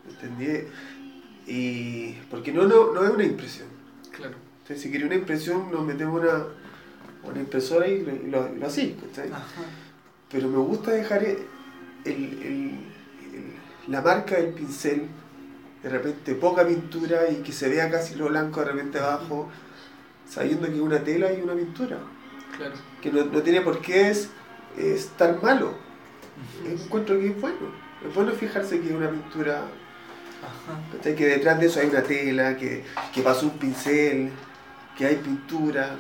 ¿entendí? 0.09 0.67
Y 1.47 2.13
porque 2.31 2.53
no, 2.53 2.67
no, 2.67 2.93
no 2.93 3.05
es 3.05 3.11
una 3.11 3.25
impresión. 3.25 3.69
Claro. 4.11 4.35
Entonces, 4.63 4.83
si 4.83 4.91
quería 4.91 5.07
una 5.07 5.15
impresión, 5.17 5.71
nos 5.71 5.85
metemos 5.85 6.21
una, 6.21 6.45
una 7.25 7.39
impresora 7.41 7.87
y 7.89 8.03
lo, 8.03 8.13
lo, 8.43 8.55
lo 8.55 8.67
así. 8.67 8.97
Pero 10.31 10.49
me 10.49 10.59
gusta 10.59 10.91
dejar 10.91 11.25
el, 11.25 11.39
el- 12.05 12.43
el- 12.43 12.89
la 13.89 14.03
marca 14.03 14.37
del 14.37 14.53
pincel, 14.53 15.07
de 15.83 15.89
repente 15.89 16.35
poca 16.35 16.67
pintura 16.67 17.31
y 17.31 17.37
que 17.37 17.53
se 17.53 17.69
vea 17.71 17.91
casi 17.91 18.17
lo 18.17 18.29
blanco 18.29 18.61
de 18.61 18.67
repente 18.67 18.99
abajo, 18.99 19.49
sabiendo 20.29 20.67
que 20.67 20.75
es 20.75 20.81
una 20.81 21.03
tela 21.03 21.33
y 21.33 21.41
una 21.41 21.55
pintura. 21.55 21.99
Claro. 22.59 22.75
Que 23.01 23.11
no, 23.11 23.25
no 23.25 23.43
tiene 23.43 23.63
por 23.63 23.81
qué 23.81 24.11
es, 24.11 24.29
estar 24.77 25.43
malo. 25.43 25.75
Encuentro 26.65 27.19
que 27.19 27.29
es 27.29 27.41
bueno. 27.41 27.73
Es 28.07 28.15
bueno 28.15 28.33
fijarse 28.33 28.81
que 28.81 28.89
es 28.89 28.95
una 28.95 29.11
pintura, 29.11 29.63
Ajá. 30.43 31.15
que 31.15 31.27
detrás 31.27 31.59
de 31.59 31.67
eso 31.67 31.81
hay 31.81 31.89
una 31.89 32.03
tela, 32.03 32.57
que, 32.57 32.85
que 33.13 33.23
pasó 33.23 33.47
un 33.47 33.59
pincel, 33.59 34.31
que 34.97 35.07
hay 35.07 35.17
pintura. 35.17 35.97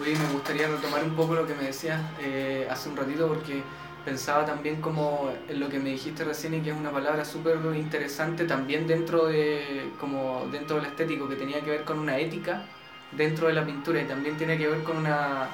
Oye, 0.00 0.16
me 0.16 0.32
gustaría 0.32 0.68
retomar 0.68 1.04
un 1.04 1.14
poco 1.14 1.34
lo 1.34 1.46
que 1.46 1.54
me 1.54 1.64
decías 1.64 2.00
eh, 2.20 2.66
hace 2.70 2.88
un 2.88 2.96
ratito 2.96 3.28
porque 3.28 3.62
pensaba 4.04 4.46
también 4.46 4.80
como 4.80 5.30
en 5.48 5.60
lo 5.60 5.68
que 5.68 5.78
me 5.78 5.90
dijiste 5.90 6.24
recién 6.24 6.54
y 6.54 6.60
que 6.60 6.70
es 6.70 6.76
una 6.76 6.90
palabra 6.90 7.24
súper 7.24 7.58
interesante 7.76 8.44
también 8.44 8.86
dentro 8.86 9.26
de 9.26 9.90
como 10.00 10.48
dentro 10.50 10.76
del 10.76 10.86
estético 10.86 11.28
que 11.28 11.36
tenía 11.36 11.60
que 11.60 11.70
ver 11.70 11.84
con 11.84 11.98
una 11.98 12.18
ética 12.18 12.64
dentro 13.12 13.48
de 13.48 13.54
la 13.54 13.64
pintura 13.64 14.00
y 14.00 14.04
también 14.06 14.36
tiene 14.36 14.56
que 14.58 14.68
ver 14.68 14.82
con 14.82 14.96
una 14.96 15.48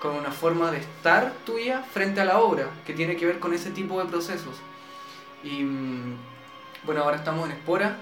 con 0.00 0.16
una 0.16 0.30
forma 0.30 0.70
de 0.70 0.78
estar 0.78 1.32
tuya 1.46 1.82
frente 1.82 2.20
a 2.20 2.24
la 2.26 2.38
obra 2.38 2.66
que 2.86 2.92
tiene 2.92 3.16
que 3.16 3.24
ver 3.26 3.38
con 3.38 3.54
ese 3.54 3.70
tipo 3.70 3.98
de 4.02 4.06
procesos. 4.06 4.54
Y 5.42 5.62
mm, 5.62 6.16
bueno 6.84 7.02
ahora 7.02 7.16
estamos 7.16 7.46
en 7.48 7.52
Espora 7.56 7.96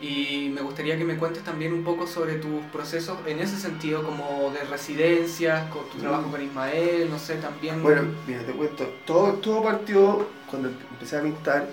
y 0.00 0.50
me 0.54 0.60
gustaría 0.62 0.96
que 0.98 1.04
me 1.04 1.16
cuentes 1.16 1.42
también 1.44 1.72
un 1.72 1.84
poco 1.84 2.06
sobre 2.06 2.34
tus 2.36 2.62
procesos 2.72 3.18
en 3.26 3.38
ese 3.40 3.58
sentido, 3.58 4.02
como 4.02 4.50
de 4.52 4.64
residencias, 4.64 5.70
con 5.70 5.88
tu 5.90 5.98
trabajo 5.98 6.30
con 6.30 6.42
Ismael, 6.42 7.08
no 7.10 7.18
sé, 7.18 7.36
también... 7.36 7.82
Bueno, 7.82 8.02
mira, 8.26 8.40
te 8.44 8.52
cuento, 8.52 8.84
todo, 9.06 9.34
todo 9.34 9.62
partió 9.62 10.26
cuando 10.50 10.68
empe- 10.68 10.86
empecé 10.92 11.16
a 11.18 11.22
pintar. 11.22 11.68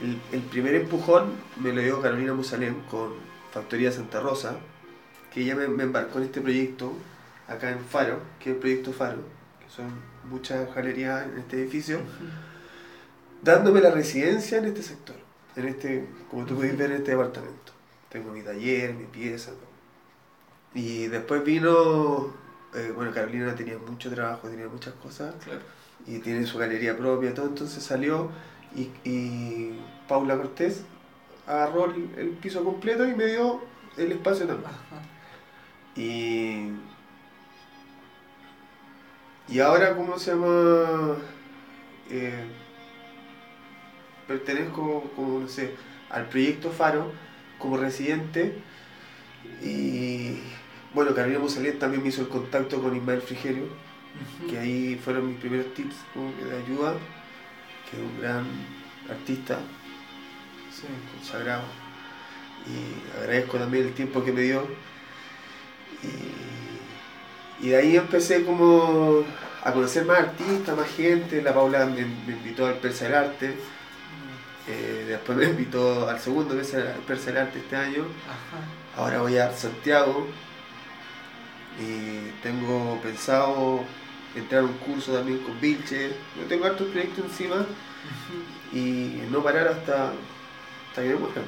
El, 0.00 0.18
el 0.32 0.40
primer 0.42 0.76
empujón 0.76 1.32
me 1.56 1.72
lo 1.72 1.82
dio 1.82 2.00
Carolina 2.00 2.32
Musalem 2.32 2.76
con 2.90 3.14
Factoría 3.52 3.90
Santa 3.90 4.20
Rosa, 4.20 4.56
que 5.32 5.42
ella 5.42 5.54
me, 5.56 5.68
me 5.68 5.84
embarcó 5.84 6.18
en 6.18 6.24
este 6.24 6.40
proyecto 6.40 6.92
acá 7.46 7.70
en 7.70 7.80
Faro, 7.80 8.20
que 8.40 8.50
es 8.50 8.54
el 8.56 8.60
proyecto 8.60 8.92
Faro, 8.92 9.22
que 9.60 9.70
son 9.70 9.90
muchas 10.28 10.74
galerías 10.74 11.26
en 11.26 11.38
este 11.38 11.56
edificio, 11.62 12.00
dándome 13.42 13.80
la 13.80 13.90
residencia 13.90 14.58
en 14.58 14.66
este 14.66 14.82
sector, 14.82 15.16
en 15.56 15.68
este, 15.68 16.06
como 16.30 16.44
tú 16.44 16.56
puedes 16.56 16.76
ver, 16.76 16.90
en 16.90 16.98
este 16.98 17.12
departamento. 17.12 17.72
Tengo 18.08 18.32
mi 18.32 18.42
taller, 18.42 18.94
mi 18.94 19.04
pieza. 19.04 19.52
Y 20.74 21.06
después 21.06 21.44
vino, 21.44 22.32
eh, 22.74 22.92
bueno, 22.94 23.12
Carolina 23.12 23.54
tenía 23.54 23.78
mucho 23.78 24.10
trabajo, 24.10 24.48
tenía 24.48 24.68
muchas 24.68 24.94
cosas 24.94 25.34
Claro. 25.42 25.60
y 26.06 26.18
tiene 26.18 26.46
su 26.46 26.58
galería 26.58 26.96
propia, 26.96 27.32
todo, 27.34 27.46
entonces 27.46 27.82
salió 27.82 28.30
y, 28.74 28.90
y 29.08 29.80
Paula 30.06 30.36
Cortés 30.36 30.82
agarró 31.46 31.86
el, 31.86 32.10
el 32.18 32.28
piso 32.30 32.62
completo 32.62 33.06
y 33.08 33.14
me 33.14 33.26
dio 33.26 33.60
el 33.96 34.12
espacio 34.12 34.46
también. 34.46 34.70
Ajá. 34.70 35.02
Y, 35.98 36.70
y 39.48 39.58
ahora, 39.60 39.96
¿cómo 39.96 40.18
se 40.18 40.30
llama? 40.30 41.16
Eh, 42.10 42.44
pertenezco, 44.28 45.10
como 45.16 45.40
no 45.40 45.48
sé, 45.48 45.74
al 46.10 46.26
proyecto 46.28 46.70
Faro 46.70 47.10
como 47.58 47.76
residente 47.76 48.54
y 49.62 50.38
bueno, 50.94 51.14
Carolina 51.14 51.40
Musalén 51.40 51.78
también 51.78 52.02
me 52.02 52.10
hizo 52.10 52.22
el 52.22 52.28
contacto 52.28 52.80
con 52.80 52.96
Ismael 52.96 53.20
Frigerio 53.20 53.64
que 54.48 54.58
ahí 54.58 55.00
fueron 55.02 55.28
mis 55.28 55.38
primeros 55.38 55.72
tips 55.74 55.96
como 56.14 56.34
que 56.36 56.44
de 56.44 56.56
ayuda, 56.56 56.94
que 57.90 57.96
es 57.96 58.02
un 58.02 58.20
gran 58.20 58.46
artista 59.10 59.58
Sí. 60.70 60.86
consagrado 61.16 61.64
y 62.66 63.18
agradezco 63.20 63.58
también 63.58 63.86
el 63.86 63.94
tiempo 63.94 64.22
que 64.24 64.32
me 64.32 64.42
dio 64.42 64.64
y, 66.02 67.66
y 67.66 67.68
de 67.70 67.76
ahí 67.76 67.96
empecé 67.96 68.44
como 68.44 69.24
a 69.64 69.72
conocer 69.72 70.04
más 70.04 70.18
artistas, 70.20 70.76
más 70.76 70.88
gente, 70.88 71.42
la 71.42 71.52
Paula 71.52 71.84
me, 71.86 72.04
me 72.26 72.32
invitó 72.32 72.66
al 72.66 72.74
Persa 72.74 73.04
del 73.06 73.14
Arte, 73.14 73.54
eh, 74.68 75.04
después 75.08 75.36
me 75.38 75.44
invitó 75.46 76.08
al 76.08 76.20
segundo 76.20 76.54
Persa, 76.54 76.94
Persa 77.06 77.26
del 77.26 77.38
Arte 77.38 77.58
este 77.58 77.76
año, 77.76 78.04
Ajá. 78.26 79.02
ahora 79.02 79.20
voy 79.22 79.36
a 79.38 79.52
Santiago 79.52 80.28
y 81.80 82.30
tengo 82.42 83.00
pensado 83.02 83.84
entrar 84.34 84.62
a 84.62 84.64
un 84.66 84.74
curso 84.74 85.12
también 85.12 85.38
con 85.38 85.60
Vilche, 85.60 86.10
yo 86.36 86.44
tengo 86.48 86.66
hartos 86.66 86.88
proyectos 86.88 87.24
encima 87.24 87.66
y 88.72 89.20
no 89.30 89.42
parar 89.42 89.68
hasta, 89.68 90.12
hasta 90.88 91.02
que 91.02 91.08
me 91.08 91.14
muera. 91.16 91.42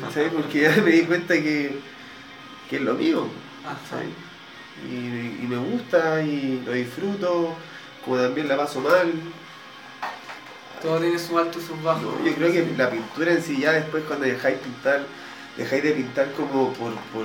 ¿cachai? 0.00 0.30
Porque 0.30 0.62
ya 0.62 0.82
me 0.82 0.90
di 0.90 1.02
cuenta 1.02 1.34
que, 1.34 1.78
que 2.70 2.76
es 2.76 2.82
lo 2.82 2.94
mío. 2.94 3.26
Y, 4.88 4.94
y 5.44 5.46
me 5.48 5.56
gusta 5.56 6.22
y 6.22 6.62
lo 6.64 6.72
disfruto, 6.72 7.54
como 8.04 8.18
también 8.18 8.48
la 8.48 8.56
paso 8.56 8.80
mal. 8.80 9.12
Todo 10.82 10.98
tiene 10.98 11.18
su 11.18 11.38
alto 11.38 11.58
y 11.58 11.62
sus 11.62 11.82
bajos. 11.82 12.02
No, 12.02 12.24
yo 12.24 12.34
creo 12.34 12.52
que 12.52 12.74
la 12.76 12.90
pintura 12.90 13.32
en 13.32 13.42
sí 13.42 13.58
ya 13.60 13.72
después 13.72 14.04
cuando 14.04 14.26
dejáis 14.26 14.58
pintar, 14.58 15.06
dejáis 15.56 15.82
de 15.82 15.92
pintar 15.92 16.32
como 16.32 16.72
por, 16.74 16.92
por, 16.92 17.24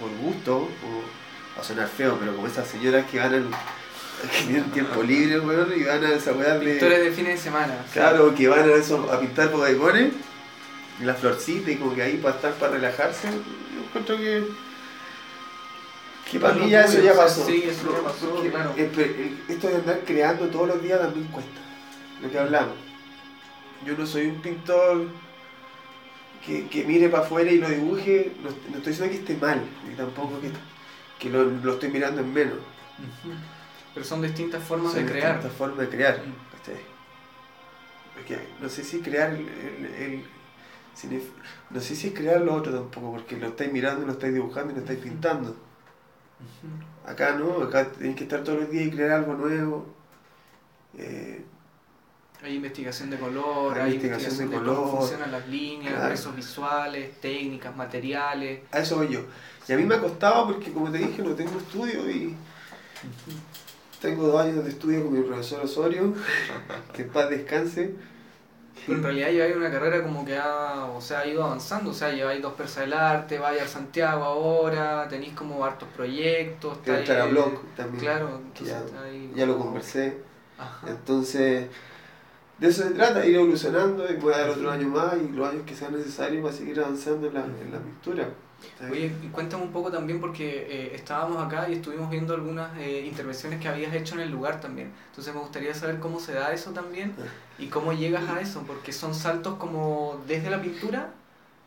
por 0.00 0.10
gusto, 0.18 0.56
o, 0.56 1.60
a 1.60 1.62
sonar 1.62 1.88
feo, 1.88 2.16
pero 2.18 2.34
como 2.34 2.48
esas 2.48 2.66
señoras 2.66 3.06
que 3.10 3.18
van 3.18 3.34
al, 3.34 3.48
que 4.32 4.44
tienen 4.44 4.64
tiempo 4.72 5.02
libre, 5.02 5.38
weón, 5.40 5.72
y 5.76 5.84
van 5.84 6.04
a 6.04 6.10
esa 6.10 6.32
weá 6.32 6.58
de. 6.58 6.70
Pintores 6.70 7.04
de 7.04 7.12
fines 7.12 7.34
de 7.36 7.50
semana. 7.50 7.74
Claro, 7.92 8.34
que 8.34 8.48
van 8.48 8.68
a, 8.68 8.74
eso, 8.74 9.10
a 9.12 9.20
pintar 9.20 9.50
bodegones, 9.50 10.12
la 11.00 11.14
florcita 11.14 11.70
y 11.70 11.76
como 11.76 11.94
que 11.94 12.02
ahí 12.02 12.16
para 12.16 12.34
estar, 12.36 12.52
para 12.54 12.72
relajarse. 12.72 13.28
Yo 13.28 13.82
encuentro 13.86 14.16
que. 14.16 14.44
Que 16.30 16.38
para 16.38 16.54
mí 16.54 16.68
ya 16.68 16.84
eso 16.84 17.00
ya 17.00 17.14
pasó. 17.14 17.46
sí, 17.46 17.62
eso 17.66 17.90
ya 17.90 18.02
pasó, 18.02 18.28
Porque 18.30 18.50
claro. 18.50 18.74
el- 18.76 19.00
el- 19.00 19.38
esto 19.48 19.68
de 19.68 19.76
andar 19.76 20.00
creando 20.04 20.46
todos 20.48 20.68
los 20.68 20.82
días 20.82 21.00
también 21.00 21.26
cuesta. 21.28 21.60
Lo 22.20 22.30
que 22.30 22.38
hablamos. 22.38 22.74
Yo 23.86 23.96
no 23.96 24.06
soy 24.06 24.26
un 24.26 24.42
pintor 24.42 25.06
que, 26.44 26.66
que 26.68 26.84
mire 26.84 27.08
para 27.08 27.22
afuera 27.24 27.50
y 27.50 27.58
lo 27.58 27.68
dibuje. 27.70 28.32
No, 28.42 28.50
no 28.50 28.76
estoy 28.78 28.92
diciendo 28.92 29.12
que 29.14 29.20
esté 29.20 29.36
mal, 29.36 29.62
ni 29.88 29.94
tampoco 29.94 30.38
que, 30.40 30.50
que 31.18 31.30
lo, 31.30 31.44
lo 31.44 31.74
estoy 31.74 31.90
mirando 31.90 32.20
en 32.20 32.32
menos. 32.32 32.58
Pero 33.94 34.04
son 34.04 34.20
distintas 34.20 34.62
formas 34.62 34.92
Son 34.92 35.06
de 35.06 35.10
crear. 35.12 35.34
distintas 35.34 35.56
formas 35.56 35.78
de 35.78 35.88
crear. 35.88 36.18
Mm. 36.18 36.48
no 38.62 38.68
sé 38.68 38.84
si 38.84 39.00
crear 39.00 39.30
el, 39.30 39.36
el- 39.48 39.86
el- 40.02 40.24
signif- 40.24 40.37
no 41.70 41.80
sé 41.80 41.94
si 41.94 42.08
es 42.08 42.14
crear 42.14 42.40
lo 42.40 42.54
otro 42.54 42.72
tampoco, 42.72 43.12
porque 43.12 43.36
lo 43.36 43.48
estáis 43.48 43.72
mirando, 43.72 44.06
lo 44.06 44.12
estáis 44.12 44.34
dibujando 44.34 44.72
y 44.72 44.74
lo 44.76 44.80
estáis 44.80 44.98
pintando. 44.98 45.54
Acá 47.06 47.36
no, 47.36 47.62
acá 47.62 47.90
tenéis 47.92 48.16
que 48.16 48.24
estar 48.24 48.42
todos 48.42 48.60
los 48.60 48.70
días 48.70 48.86
y 48.86 48.90
crear 48.90 49.12
algo 49.12 49.34
nuevo. 49.34 49.86
Eh, 50.96 51.44
Hay 52.42 52.54
investigación 52.56 53.10
de 53.10 53.18
color, 53.18 53.74
Hay 53.78 53.80
hay, 53.90 53.94
investigación 53.96 54.32
investigación, 54.32 54.50
de 54.50 54.58
de, 54.58 54.64
cómo 54.76 54.90
color. 54.90 55.00
funcionan 55.00 55.32
las 55.32 55.48
líneas, 55.48 55.94
Claro. 55.94 56.36
visuales, 56.36 57.20
técnicas, 57.20 57.74
materiales. 57.76 58.60
a 58.72 58.78
eso 58.80 58.96
voy 58.96 59.08
yo. 59.08 59.20
Y 59.68 59.72
a 59.72 59.76
mí 59.76 59.84
me 59.84 59.96
ha 59.96 60.00
costado 60.00 60.46
porque, 60.46 60.72
como 60.72 60.90
te 60.90 60.98
dije, 60.98 61.22
no 61.22 61.34
tengo 61.34 61.58
estudio 61.58 62.08
y 62.10 62.34
tengo 64.00 64.26
dos 64.28 64.40
años 64.40 64.64
de 64.64 64.70
estudio 64.70 65.04
con 65.04 65.12
mi 65.12 65.22
profesor 65.22 65.64
Osorio, 65.64 66.14
que 66.94 67.02
en 67.02 67.08
paz 67.10 67.28
descanse. 67.30 67.94
Pero 68.86 68.98
en 68.98 69.04
realidad 69.04 69.30
lleváis 69.30 69.56
una 69.56 69.70
carrera 69.70 70.02
como 70.02 70.24
que 70.24 70.36
ha, 70.36 70.86
o 70.86 71.00
sea, 71.00 71.20
ha 71.20 71.26
ido 71.26 71.44
avanzando, 71.44 71.90
o 71.90 71.94
sea, 71.94 72.12
lleváis 72.12 72.40
dos 72.42 72.54
persas 72.54 72.84
del 72.84 72.92
arte, 72.92 73.38
vais 73.38 73.60
a 73.60 73.68
Santiago 73.68 74.24
ahora, 74.24 75.06
tenéis 75.08 75.34
como 75.34 75.64
hartos 75.64 75.88
proyectos. 75.94 76.78
Quiero 76.84 76.98
entrar 77.00 77.20
a 77.20 77.26
blog 77.26 77.62
también. 77.76 78.00
Claro, 78.00 78.40
ya, 79.34 79.46
lo 79.46 79.58
conversé. 79.58 80.18
Ajá. 80.58 80.88
Entonces, 80.88 81.68
de 82.58 82.68
eso 82.68 82.82
se 82.82 82.90
trata, 82.90 83.24
ir 83.24 83.36
evolucionando 83.36 84.10
y 84.10 84.16
voy 84.16 84.32
a 84.34 84.38
dar 84.38 84.50
otro 84.50 84.70
año 84.70 84.88
más 84.88 85.14
y 85.16 85.28
los 85.32 85.48
años 85.48 85.62
que 85.64 85.74
sean 85.74 85.92
necesarios 85.92 86.42
para 86.42 86.54
seguir 86.54 86.80
avanzando 86.80 87.28
en 87.28 87.34
la, 87.34 87.44
en 87.44 87.72
la 87.72 87.78
pintura. 87.78 88.28
Oye, 88.90 89.12
cuéntame 89.32 89.64
un 89.64 89.72
poco 89.72 89.90
también 89.90 90.20
porque 90.20 90.66
eh, 90.68 90.92
estábamos 90.94 91.44
acá 91.44 91.68
y 91.68 91.74
estuvimos 91.74 92.10
viendo 92.10 92.34
algunas 92.34 92.76
eh, 92.78 93.04
intervenciones 93.06 93.60
que 93.60 93.68
habías 93.68 93.92
hecho 93.94 94.14
en 94.14 94.20
el 94.20 94.30
lugar 94.30 94.60
también. 94.60 94.92
Entonces 95.10 95.34
me 95.34 95.40
gustaría 95.40 95.74
saber 95.74 95.98
cómo 95.98 96.20
se 96.20 96.32
da 96.32 96.52
eso 96.52 96.70
también 96.70 97.14
y 97.58 97.66
cómo 97.66 97.92
llegas 97.92 98.28
a 98.28 98.40
eso, 98.40 98.62
porque 98.66 98.92
son 98.92 99.14
saltos 99.14 99.54
como 99.56 100.22
desde 100.26 100.50
la 100.50 100.60
pintura 100.60 101.10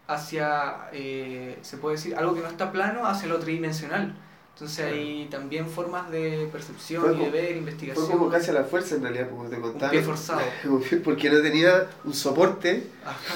hacia, 0.07 0.89
eh, 0.93 1.59
se 1.61 1.77
puede 1.77 1.95
decir, 1.95 2.15
algo 2.15 2.33
que 2.33 2.41
no 2.41 2.47
está 2.47 2.71
plano 2.71 3.05
hacia 3.05 3.27
lo 3.27 3.39
tridimensional. 3.39 4.15
Entonces 4.53 4.85
hay 4.85 5.27
también 5.31 5.67
formas 5.67 6.11
de 6.11 6.47
percepción 6.51 7.03
Fue 7.03 7.15
y 7.15 7.19
de 7.19 7.29
ver, 7.29 7.57
investigación. 7.57 8.05
Fue 8.05 8.17
como 8.17 8.29
casi 8.29 8.51
a 8.51 8.53
la 8.53 8.63
fuerza 8.63 8.95
en 8.95 9.03
realidad, 9.03 9.29
como 9.29 9.45
te 9.45 9.59
contaba. 9.59 9.91
pie 9.91 10.01
forzado. 10.01 10.41
Porque 11.03 11.29
no 11.29 11.41
tenía 11.41 11.89
un 12.03 12.13
soporte. 12.13 12.87
Ajá. 13.03 13.35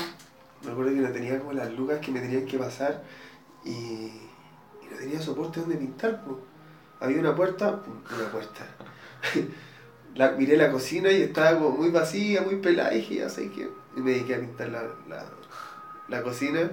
Me 0.63 0.71
acuerdo 0.71 0.91
que 0.91 1.00
no 1.00 1.09
tenía 1.09 1.39
como 1.39 1.53
las 1.53 1.71
lucas 1.74 2.00
que 2.00 2.12
me 2.12 2.19
tenían 2.19 2.45
que 2.45 2.57
pasar 2.57 3.03
y, 3.65 3.72
y 3.72 4.88
no 4.91 4.98
tenía 4.98 5.22
soporte 5.22 5.60
donde 5.60 5.77
pintar. 5.77 6.24
po. 6.24 6.39
Había 7.00 7.19
una 7.19 7.36
puerta, 7.36 7.81
una 8.15 8.31
puerta. 8.31 8.65
miré 10.38 10.57
la 10.57 10.72
cocina 10.72 11.12
y 11.12 11.24
estaba 11.24 11.60
como 11.60 11.72
muy 11.72 11.91
vacía, 11.91 12.41
muy 12.41 12.57
pelada 12.57 12.93
y 12.93 12.98
dije, 13.01 13.51
qué. 13.55 13.69
Y 13.98 14.01
me 14.01 14.12
dediqué 14.12 14.36
a 14.36 14.39
pintar 14.39 14.69
la, 14.69 14.84
la, 15.10 15.25
la 16.07 16.24
cocina. 16.24 16.72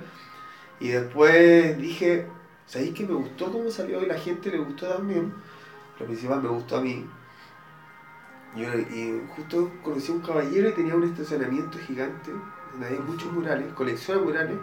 Y 0.81 0.89
después 0.89 1.79
dije, 1.79 2.27
¿sabéis 2.67 2.95
que 2.95 3.07
me 3.07 3.15
gustó 3.15 3.53
cómo 3.53 3.71
salió 3.71 4.03
y 4.03 4.07
la 4.07 4.19
gente 4.19 4.51
le 4.51 4.59
gustó 4.59 4.89
también? 4.89 5.33
Lo 5.99 6.07
principal 6.07 6.43
me 6.43 6.49
gustó 6.49 6.79
a 6.79 6.83
mí. 6.83 7.07
Y, 8.55 8.63
y 8.63 9.27
justo 9.35 9.71
conocí 9.83 10.13
a 10.13 10.15
un 10.15 10.21
caballero 10.21 10.69
y 10.69 10.73
tenía 10.73 10.95
un 10.95 11.05
estacionamiento 11.05 11.79
gigante 11.79 12.31
donde 12.71 12.87
había 12.87 13.01
muchos 13.01 13.33
murales, 13.33 13.73
colecciona 13.75 14.21
murales, 14.21 14.59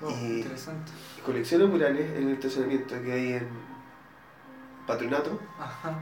Oh, 0.00 0.10
Y- 0.10 0.38
Interesante. 0.40 0.92
colecciona 1.24 1.66
murales 1.66 2.16
en 2.16 2.28
el 2.28 2.34
estacionamiento 2.34 2.94
que 3.02 3.12
hay 3.12 3.32
en 3.32 3.48
Patronato 4.86 5.38
Ajá. 5.58 5.98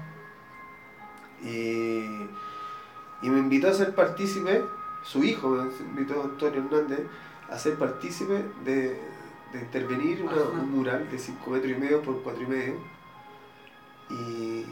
y, 1.42 2.04
y 3.22 3.30
me 3.30 3.38
invitó 3.38 3.68
a 3.68 3.72
ser 3.74 3.94
partícipe, 3.94 4.62
su 5.04 5.24
hijo 5.24 5.48
me 5.50 5.70
invitó 6.00 6.22
Antonio 6.22 6.60
Hernández 6.64 7.00
a 7.50 7.58
ser 7.58 7.74
partícipe 7.76 8.44
de, 8.64 9.00
de 9.52 9.60
intervenir 9.60 10.22
una- 10.22 10.42
un 10.60 10.70
mural 10.70 11.08
de 11.10 11.18
5 11.18 11.50
metros 11.50 11.72
y 11.72 11.76
medio 11.76 12.02
por 12.02 12.22
4 12.22 12.42
y 12.42 12.46
medio. 12.46 12.74
Y, 14.10 14.64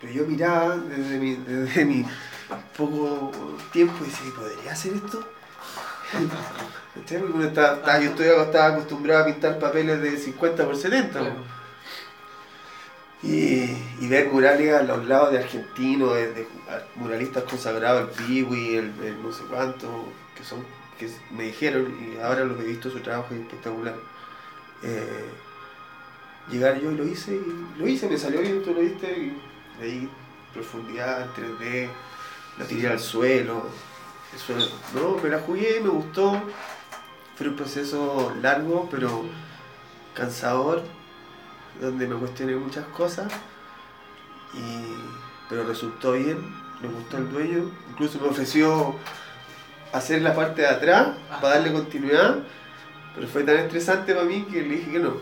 pero 0.00 0.12
yo 0.12 0.26
miraba 0.26 0.76
desde 0.76 1.18
mi, 1.18 1.34
desde 1.36 1.84
mi 1.84 2.04
poco 2.76 3.30
tiempo 3.72 3.94
y 4.02 4.04
decía, 4.06 4.32
¿podría 4.34 4.72
hacer 4.72 4.94
esto? 4.94 5.22
Está- 7.44 7.74
está- 7.74 8.00
yo 8.00 8.10
estoy 8.10 8.26
estaba 8.26 8.66
acostumbrado 8.66 9.22
a 9.22 9.26
pintar 9.26 9.58
papeles 9.58 10.00
de 10.02 10.16
50 10.16 10.64
por 10.64 10.76
70. 10.76 11.18
Claro. 11.18 11.34
Y, 13.22 13.70
y 14.00 14.08
ver 14.08 14.28
murales 14.32 14.74
a 14.74 14.82
los 14.82 15.06
lados 15.06 15.30
de 15.32 15.38
argentinos, 15.38 16.14
de, 16.14 16.32
de 16.32 16.48
muralistas 16.96 17.44
consagrados, 17.44 18.10
el 18.18 18.24
Piwi, 18.26 18.74
el, 18.76 18.92
el 19.04 19.22
no 19.22 19.32
sé 19.32 19.44
cuánto, 19.48 20.08
que 20.36 20.42
son 20.44 20.64
que 20.98 21.08
me 21.30 21.44
dijeron, 21.44 21.96
y 22.00 22.20
ahora 22.20 22.44
lo 22.44 22.56
que 22.56 22.62
he 22.64 22.66
visto 22.66 22.90
su 22.90 23.00
trabajo 23.00 23.32
es 23.34 23.40
espectacular. 23.40 23.94
Eh, 24.82 25.24
llegar 26.50 26.80
yo 26.80 26.90
y 26.90 26.96
lo 26.96 27.04
hice, 27.06 27.34
y 27.34 27.78
lo 27.78 27.86
hice, 27.88 28.08
me 28.08 28.18
salió 28.18 28.40
bien, 28.40 28.62
tú 28.62 28.74
lo 28.74 28.80
viste, 28.80 29.06
y 29.06 29.36
de 29.80 29.84
ahí 29.84 30.08
profundidad, 30.52 31.28
3D, 31.36 31.88
lo 32.58 32.64
tiré 32.66 32.88
al 32.88 33.00
suelo, 33.00 33.66
el 34.32 34.38
suelo, 34.38 34.66
no, 34.94 35.16
me 35.22 35.28
la 35.28 35.38
jugué, 35.40 35.80
me 35.80 35.88
gustó, 35.88 36.40
fue 37.36 37.48
un 37.48 37.56
proceso 37.56 38.32
largo, 38.40 38.88
pero 38.90 39.24
cansador, 40.14 40.82
donde 41.80 42.06
me 42.06 42.16
cuestioné 42.16 42.54
muchas 42.56 42.86
cosas, 42.86 43.32
y, 44.54 44.94
pero 45.48 45.64
resultó 45.64 46.12
bien, 46.12 46.38
le 46.80 46.88
gustó 46.88 47.16
al 47.16 47.30
dueño, 47.30 47.70
incluso 47.90 48.18
me 48.20 48.28
ofreció 48.28 48.96
hacer 49.92 50.22
la 50.22 50.34
parte 50.34 50.62
de 50.62 50.68
atrás 50.68 51.08
para 51.40 51.56
darle 51.56 51.72
continuidad, 51.72 52.38
pero 53.14 53.28
fue 53.28 53.44
tan 53.44 53.56
estresante 53.56 54.14
para 54.14 54.26
mí 54.26 54.42
que 54.50 54.62
le 54.62 54.76
dije 54.76 54.92
que 54.92 54.98
no. 54.98 55.16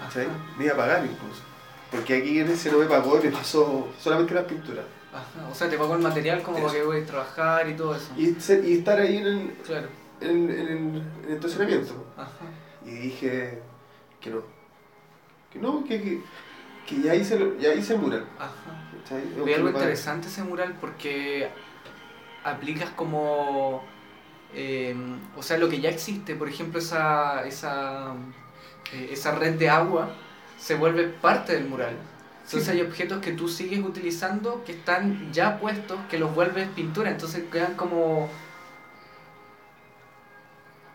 Ajá. 0.00 0.20
me 0.58 0.64
iba 0.64 0.74
a 0.74 0.76
pagar 0.76 1.04
incluso, 1.04 1.42
porque 1.90 2.16
aquí 2.16 2.40
en 2.40 2.50
ese 2.50 2.72
no 2.72 2.78
me 2.78 2.86
pagó 2.86 3.18
y 3.20 3.24
me 3.24 3.30
pasó 3.30 3.88
solamente 4.00 4.34
las 4.34 4.44
pinturas. 4.44 4.84
Ajá. 5.12 5.48
O 5.50 5.54
sea, 5.54 5.68
te 5.68 5.76
pagó 5.76 5.94
el 5.96 6.02
material 6.02 6.42
como 6.42 6.58
Eso. 6.58 6.66
para 6.68 6.78
que 6.78 6.84
voy 6.84 7.00
a 7.02 7.06
trabajar 7.06 7.68
y 7.68 7.74
todo 7.74 7.94
eso. 7.94 8.12
Y, 8.16 8.34
ser- 8.40 8.64
y 8.64 8.78
estar 8.78 8.98
ahí 8.98 9.18
en 9.18 9.26
el, 9.26 9.52
Claro. 9.64 9.88
en, 10.20 10.50
en 10.50 10.50
el, 10.50 10.68
en 10.68 11.06
el 11.28 11.34
estacionamiento. 11.34 12.06
Ajá. 12.16 12.30
Y 12.86 12.90
dije 12.90 13.60
que 14.20 14.30
no. 14.30 14.42
Que 15.52 15.58
no, 15.58 15.84
que, 15.84 16.00
que, 16.00 16.22
que 16.86 17.00
ya, 17.02 17.14
hice 17.14 17.38
lo- 17.38 17.58
ya 17.58 17.74
hice 17.74 17.94
el 17.94 18.00
mural. 18.00 18.24
Ajá. 18.38 18.52
Ve 19.44 19.54
algo 19.54 19.68
interesante 19.68 20.28
ese 20.28 20.42
mural 20.42 20.76
porque 20.80 21.48
aplicas 22.44 22.90
como. 22.90 23.84
eh, 24.54 24.94
o 25.36 25.42
sea, 25.42 25.58
lo 25.58 25.68
que 25.68 25.80
ya 25.80 25.90
existe, 25.90 26.34
por 26.34 26.48
ejemplo, 26.48 26.78
esa, 26.78 27.44
esa, 27.46 28.14
eh, 28.94 29.08
esa 29.12 29.32
red 29.34 29.54
de 29.58 29.68
agua 29.68 30.10
se 30.58 30.74
vuelve 30.76 31.04
parte 31.08 31.52
del 31.54 31.66
mural. 31.66 31.96
Entonces 32.44 32.64
Sí. 32.64 32.70
hay 32.72 32.80
objetos 32.82 33.20
que 33.20 33.32
tú 33.32 33.48
sigues 33.48 33.80
utilizando 33.80 34.62
que 34.64 34.72
están 34.72 35.32
ya 35.32 35.58
puestos, 35.58 35.98
que 36.10 36.18
los 36.18 36.34
vuelves 36.34 36.68
pintura, 36.68 37.10
entonces 37.10 37.44
quedan 37.50 37.74
como. 37.74 38.28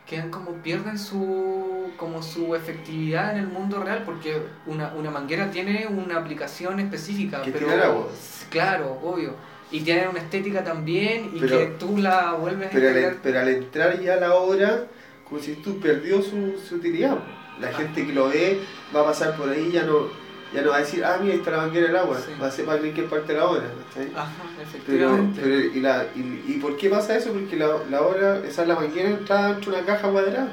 quedan 0.05 0.29
como 0.31 0.51
pierden 0.63 0.97
su 0.97 1.91
como 1.97 2.23
su 2.23 2.55
efectividad 2.55 3.31
en 3.33 3.39
el 3.39 3.47
mundo 3.47 3.83
real 3.83 4.03
porque 4.05 4.41
una, 4.65 4.93
una 4.93 5.11
manguera 5.11 5.51
tiene 5.51 5.85
una 5.87 6.17
aplicación 6.17 6.79
específica 6.79 7.41
Que 7.41 7.51
pero 7.51 7.69
agua. 7.71 8.07
claro 8.49 8.99
obvio 9.03 9.33
y 9.69 9.81
tiene 9.81 10.07
una 10.07 10.19
estética 10.19 10.63
también 10.63 11.31
y 11.33 11.39
Pero- 11.41 11.57
que 11.57 11.65
tú 11.77 11.97
la 11.97 12.33
vuelves 12.33 12.69
Pero 12.71 12.87
a 12.87 13.07
al, 13.09 13.15
pero 13.21 13.39
al 13.41 13.49
entrar 13.49 13.99
ya 14.01 14.13
a 14.13 14.17
la 14.17 14.33
obra, 14.35 14.85
como 15.27 15.41
si 15.41 15.55
tú 15.55 15.77
perdió 15.81 16.21
su, 16.21 16.57
su 16.57 16.75
utilidad. 16.75 17.17
La 17.59 17.67
Ah. 17.67 17.73
gente 17.73 18.05
que 18.07 18.13
lo 18.13 18.29
ve 18.29 18.61
va 18.95 19.01
a 19.01 19.05
pasar 19.07 19.35
por 19.35 19.49
ahí 19.49 19.71
ya 19.73 19.83
no, 19.83 20.07
ya 20.53 20.61
no 20.61 20.69
va 20.69 20.77
a 20.77 20.79
decir, 20.79 21.03
ah, 21.03 21.17
mira, 21.21 21.33
ahí 21.33 21.39
está 21.39 21.51
la 21.51 21.57
manguera 21.57 21.87
del 21.87 21.95
agua. 21.97 22.17
Sí. 22.19 22.31
Va 22.41 22.47
a, 22.47 22.51
ser, 22.51 22.67
va 22.69 22.73
a 22.73 22.77
creer 22.79 22.93
que 22.93 23.03
es 23.03 23.09
parte 23.09 23.33
de 23.33 23.39
la 23.39 23.45
obra. 23.45 23.63
¿cachai? 23.93 24.11
Ajá, 24.15 24.31
Pero, 24.55 24.63
efectivamente 24.69 25.41
pero 25.43 25.55
¿y, 25.59 25.79
la, 25.81 26.05
y, 26.15 26.43
¿y 26.47 26.59
por 26.61 26.77
qué 26.77 26.89
pasa 26.89 27.15
eso? 27.17 27.31
Porque 27.33 27.55
la, 27.57 27.67
la 27.89 28.01
obra, 28.01 28.37
esa 28.45 28.65
la 28.65 28.75
manguera 28.75 29.09
entraba 29.09 29.47
dentro 29.49 29.71
de 29.71 29.77
una 29.79 29.85
caja 29.87 30.09
cuadrada. 30.09 30.47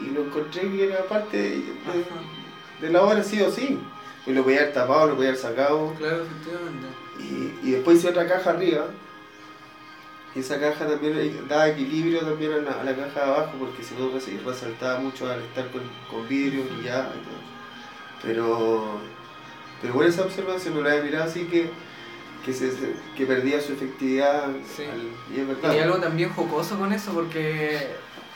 Y 0.00 0.10
lo 0.10 0.22
encontré 0.24 0.60
que 0.62 0.84
era 0.88 1.02
parte 1.04 1.36
de, 1.36 1.62
de- 2.82 2.90
la 2.92 3.02
obra 3.02 3.22
sí 3.24 3.40
o 3.42 3.50
sí. 3.50 3.78
Y 4.26 4.32
lo 4.32 4.44
podía 4.44 4.60
haber 4.60 4.72
tapado, 4.74 5.08
lo 5.08 5.16
podía 5.16 5.30
haber 5.30 5.40
sacado. 5.40 5.94
claro 5.98 6.22
efectivamente 6.24 6.86
Y, 7.18 7.68
y 7.68 7.70
después 7.72 7.98
hice 7.98 8.10
otra 8.10 8.26
caja 8.28 8.50
arriba. 8.50 8.86
Y 10.34 10.40
esa 10.40 10.60
caja 10.60 10.86
también 10.86 11.48
daba 11.48 11.68
equilibrio 11.68 12.20
también 12.20 12.52
a 12.52 12.56
la, 12.58 12.80
a 12.80 12.84
la 12.84 12.94
caja 12.94 13.20
de 13.24 13.26
abajo, 13.32 13.52
porque 13.58 13.82
si 13.82 13.94
no 13.94 14.10
res- 14.12 14.44
resaltaba 14.44 15.00
mucho 15.00 15.28
al 15.28 15.40
estar 15.40 15.68
con, 15.70 15.80
con 16.10 16.28
vidrio 16.28 16.62
y 16.78 16.84
ya. 16.84 17.10
y 17.14 17.24
todo. 17.24 17.57
Pero, 18.22 18.98
pero 19.80 19.94
bueno, 19.94 20.10
esa 20.10 20.22
observación 20.22 20.74
no 20.74 20.82
la 20.82 20.90
había 20.92 21.04
mirado 21.04 21.24
así 21.24 21.44
que, 21.44 21.70
que, 22.44 22.52
se, 22.52 22.70
que 23.16 23.26
perdía 23.26 23.60
su 23.60 23.72
efectividad. 23.72 24.48
Sí. 24.76 24.84
al- 24.84 25.36
y 25.36 25.40
es 25.40 25.46
verdad. 25.48 25.74
Y 25.74 25.78
algo 25.78 25.98
también 25.98 26.30
jocoso 26.30 26.78
con 26.78 26.92
eso 26.92 27.12
porque 27.12 27.86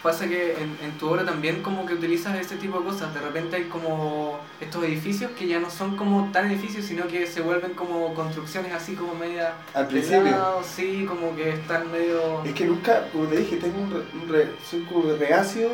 pasa 0.03 0.27
que 0.29 0.55
en, 0.55 0.77
en 0.83 0.99
tu 0.99 1.09
obra 1.09 1.25
también 1.25 1.62
como 1.62 1.87
que 1.87 1.95
utilizas 1.95 2.37
ese 2.37 2.57
tipo 2.57 2.81
de 2.81 2.87
cosas. 2.87 3.14
De 3.14 3.21
repente 3.21 3.57
hay 3.57 3.64
como 3.64 4.38
estos 4.61 4.83
edificios 4.85 5.31
que 5.33 5.47
ya 5.47 5.61
no 5.61 5.71
son 5.71 5.97
como 5.97 6.31
tan 6.33 6.51
edificios, 6.51 6.85
sino 6.87 7.07
que 7.07 7.27
se 7.27 7.40
vuelven 7.40 7.75
como 7.75 8.12
construcciones 8.14 8.73
así 8.73 8.95
como 8.95 9.14
media 9.14 9.55
Al 9.75 9.87
principio. 9.88 10.23
lado, 10.23 10.62
sí, 10.64 11.05
como 11.09 11.37
que 11.37 11.51
están 11.51 11.90
medio... 11.92 12.42
Es 12.45 12.53
que 12.55 12.64
nunca, 12.66 13.09
como 13.12 13.27
te 13.27 13.37
dije, 13.37 13.57
tengo 13.59 13.79
un, 13.81 13.90
re- 13.92 14.21
un 14.23 14.29
re- 14.29 14.53
soy 14.68 14.83
como 14.85 15.12
reacio 15.16 15.71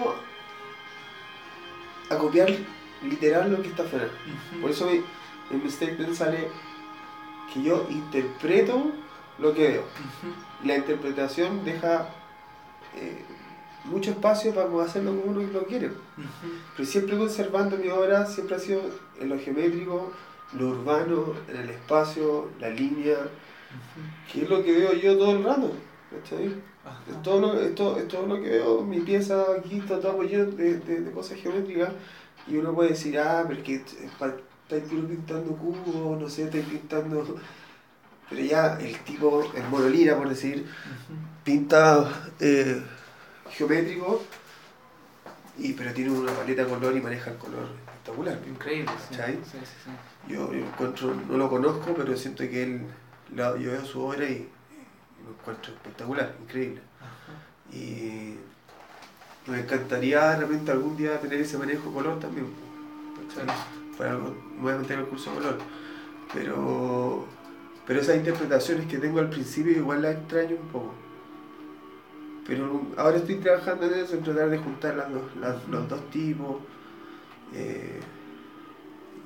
a 2.11 2.17
copiar 2.17 2.49
literal 3.03 3.51
lo 3.51 3.63
que 3.63 3.69
está 3.69 3.83
afuera. 3.85 4.07
Ujú. 4.07 4.61
Por 4.63 4.71
eso 4.71 4.87
me- 4.87 5.03
en 5.51 5.63
mi 5.65 5.71
statement 5.71 6.15
sale 6.15 6.49
que 7.53 7.63
yo 7.63 7.87
interpreto 7.91 8.91
lo 9.39 9.55
que 9.55 9.69
veo. 9.69 9.81
Ujú. 9.83 10.33
Y 10.65 10.69
la 10.69 10.77
interpretación 10.77 11.65
deja 11.65 12.09
eh, 12.97 13.23
mucho 13.85 14.11
espacio 14.11 14.53
para 14.55 14.69
hacerlo 14.85 15.11
como 15.17 15.31
uno 15.33 15.43
lo 15.53 15.65
quiere. 15.67 15.87
Ujú. 15.89 15.95
Pero 16.77 16.89
siempre 16.89 17.17
conservando 17.17 17.77
mi 17.77 17.89
obra, 17.89 18.27
siempre 18.27 18.57
ha 18.57 18.59
sido 18.59 18.83
en 19.21 19.29
lo 19.29 19.39
geométrico, 19.39 20.13
lo 20.59 20.69
urbano, 20.69 21.35
en 21.49 21.57
el 21.57 21.71
espacio, 21.71 22.49
la 22.61 22.71
línea, 22.71 23.17
que 24.33 24.43
es 24.43 24.51
lo 24.51 24.63
que 24.65 24.73
veo 24.73 24.93
yo 24.95 25.17
todo 25.17 25.33
el 25.37 25.45
rato. 25.45 25.73
Es 27.11 27.23
todo, 27.23 27.39
lo, 27.41 27.61
es, 27.61 27.75
todo, 27.75 27.99
es 27.99 28.09
todo 28.09 28.27
lo 28.27 28.37
que 28.41 28.49
veo, 28.49 28.83
mi 28.83 29.01
pieza 29.01 29.45
aquí 29.59 29.79
está 29.79 30.01
todo 30.01 30.23
lleno 30.23 30.47
de, 30.47 30.79
de, 30.79 31.01
de 31.03 31.11
cosas 31.13 31.39
geométricas 31.39 31.91
y 32.47 32.57
uno 32.57 32.75
puede 32.75 32.91
decir, 32.91 33.19
ah, 33.19 33.45
pero 33.47 33.61
es 33.61 33.65
que 33.67 33.85
pa- 34.19 34.35
estáis 34.63 34.85
pintando 34.85 35.57
cubos, 35.57 36.21
no 36.21 36.29
sé, 36.29 36.45
estáis 36.45 36.65
pintando... 36.67 37.37
Pero 38.31 38.43
ya 38.43 38.79
el 38.79 38.99
tipo, 39.05 39.43
el 39.55 39.65
monolira, 39.69 40.17
por 40.17 40.29
decir, 40.29 40.67
pinta 41.45 42.31
eh, 42.41 42.83
geométrico, 43.51 44.23
y, 45.57 45.73
pero 45.73 45.93
tiene 45.95 46.11
una 46.11 46.33
paleta 46.33 46.65
de 46.65 46.69
color 46.71 46.95
y 46.97 47.01
maneja 47.01 47.31
el 47.31 47.39
color 47.39 47.67
espectacular. 47.87 48.39
Increíble, 48.47 48.93
sí. 49.09 49.15
Sí, 49.17 49.23
sí, 49.51 49.59
sí. 49.85 50.33
Yo, 50.33 50.53
yo 50.53 50.59
encuentro, 50.59 51.15
no 51.15 51.37
lo 51.39 51.49
conozco, 51.49 51.95
pero 51.95 52.15
siento 52.17 52.45
que 52.45 52.63
él, 52.65 52.83
la- 53.35 53.57
yo 53.57 53.73
veo 53.73 53.85
su 53.87 54.03
obra 54.03 54.29
y, 54.29 54.35
y 54.35 55.25
lo 55.25 55.31
encuentro 55.31 55.73
espectacular, 55.73 56.35
increíble. 56.43 56.83
Ajá. 57.01 57.75
Y 57.77 58.35
me 59.51 59.61
encantaría 59.61 60.31
de 60.31 60.37
repente 60.41 60.71
algún 60.73 60.97
día 60.97 61.19
tener 61.21 61.41
ese 61.41 61.59
manejo 61.59 61.89
de 61.89 61.95
color 61.95 62.19
también. 62.21 62.47
por 63.97 64.07
algo 64.07 64.35
voy 64.61 64.73
a 64.73 64.77
meter 64.79 64.99
el 65.01 65.07
curso 65.07 65.31
de 65.31 65.37
color. 65.39 65.59
Pero, 66.33 67.25
pero 67.87 68.01
esas 68.01 68.17
interpretaciones 68.17 68.87
que 68.87 68.99
tengo 68.99 69.19
al 69.21 69.31
principio 69.31 69.73
igual 69.73 70.03
las 70.03 70.17
extraño 70.17 70.57
un 70.61 70.69
poco. 70.69 70.95
Pero 72.47 72.83
ahora 72.97 73.17
estoy 73.19 73.37
trabajando 73.37 73.87
en 73.87 73.95
eso, 73.95 74.15
en 74.15 74.23
tratar 74.23 74.51
de 74.51 74.59
juntar 74.59 74.97
las 74.97 75.13
dos, 75.13 75.23
las- 75.41 75.69
los 75.69 75.89
dos 75.89 76.11
tipos. 76.11 76.57
eh, 77.55 78.01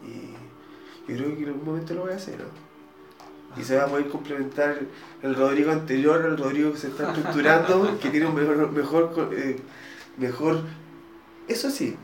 y 0.06 1.12
yo 1.12 1.16
creo 1.18 1.36
que 1.36 1.42
en 1.42 1.48
algún 1.48 1.64
momento 1.64 1.94
lo 1.94 2.02
voy 2.02 2.12
a 2.12 2.16
hacer, 2.16 2.38
¿no? 2.38 3.60
Y 3.60 3.64
se 3.64 3.76
va 3.76 3.84
a 3.84 3.86
poder 3.86 4.08
complementar 4.08 4.78
el 5.22 5.34
Rodrigo 5.34 5.72
anterior 5.72 6.22
al 6.22 6.38
Rodrigo 6.38 6.72
que 6.72 6.78
se 6.78 6.88
está 6.88 7.08
estructurando, 7.08 7.98
que 8.00 8.08
tiene 8.10 8.26
un 8.26 8.34
mejor, 8.34 8.70
mejor, 8.72 9.30
eh, 9.32 9.56
mejor... 10.18 10.62
Eso 11.48 11.70
sí, 11.70 11.96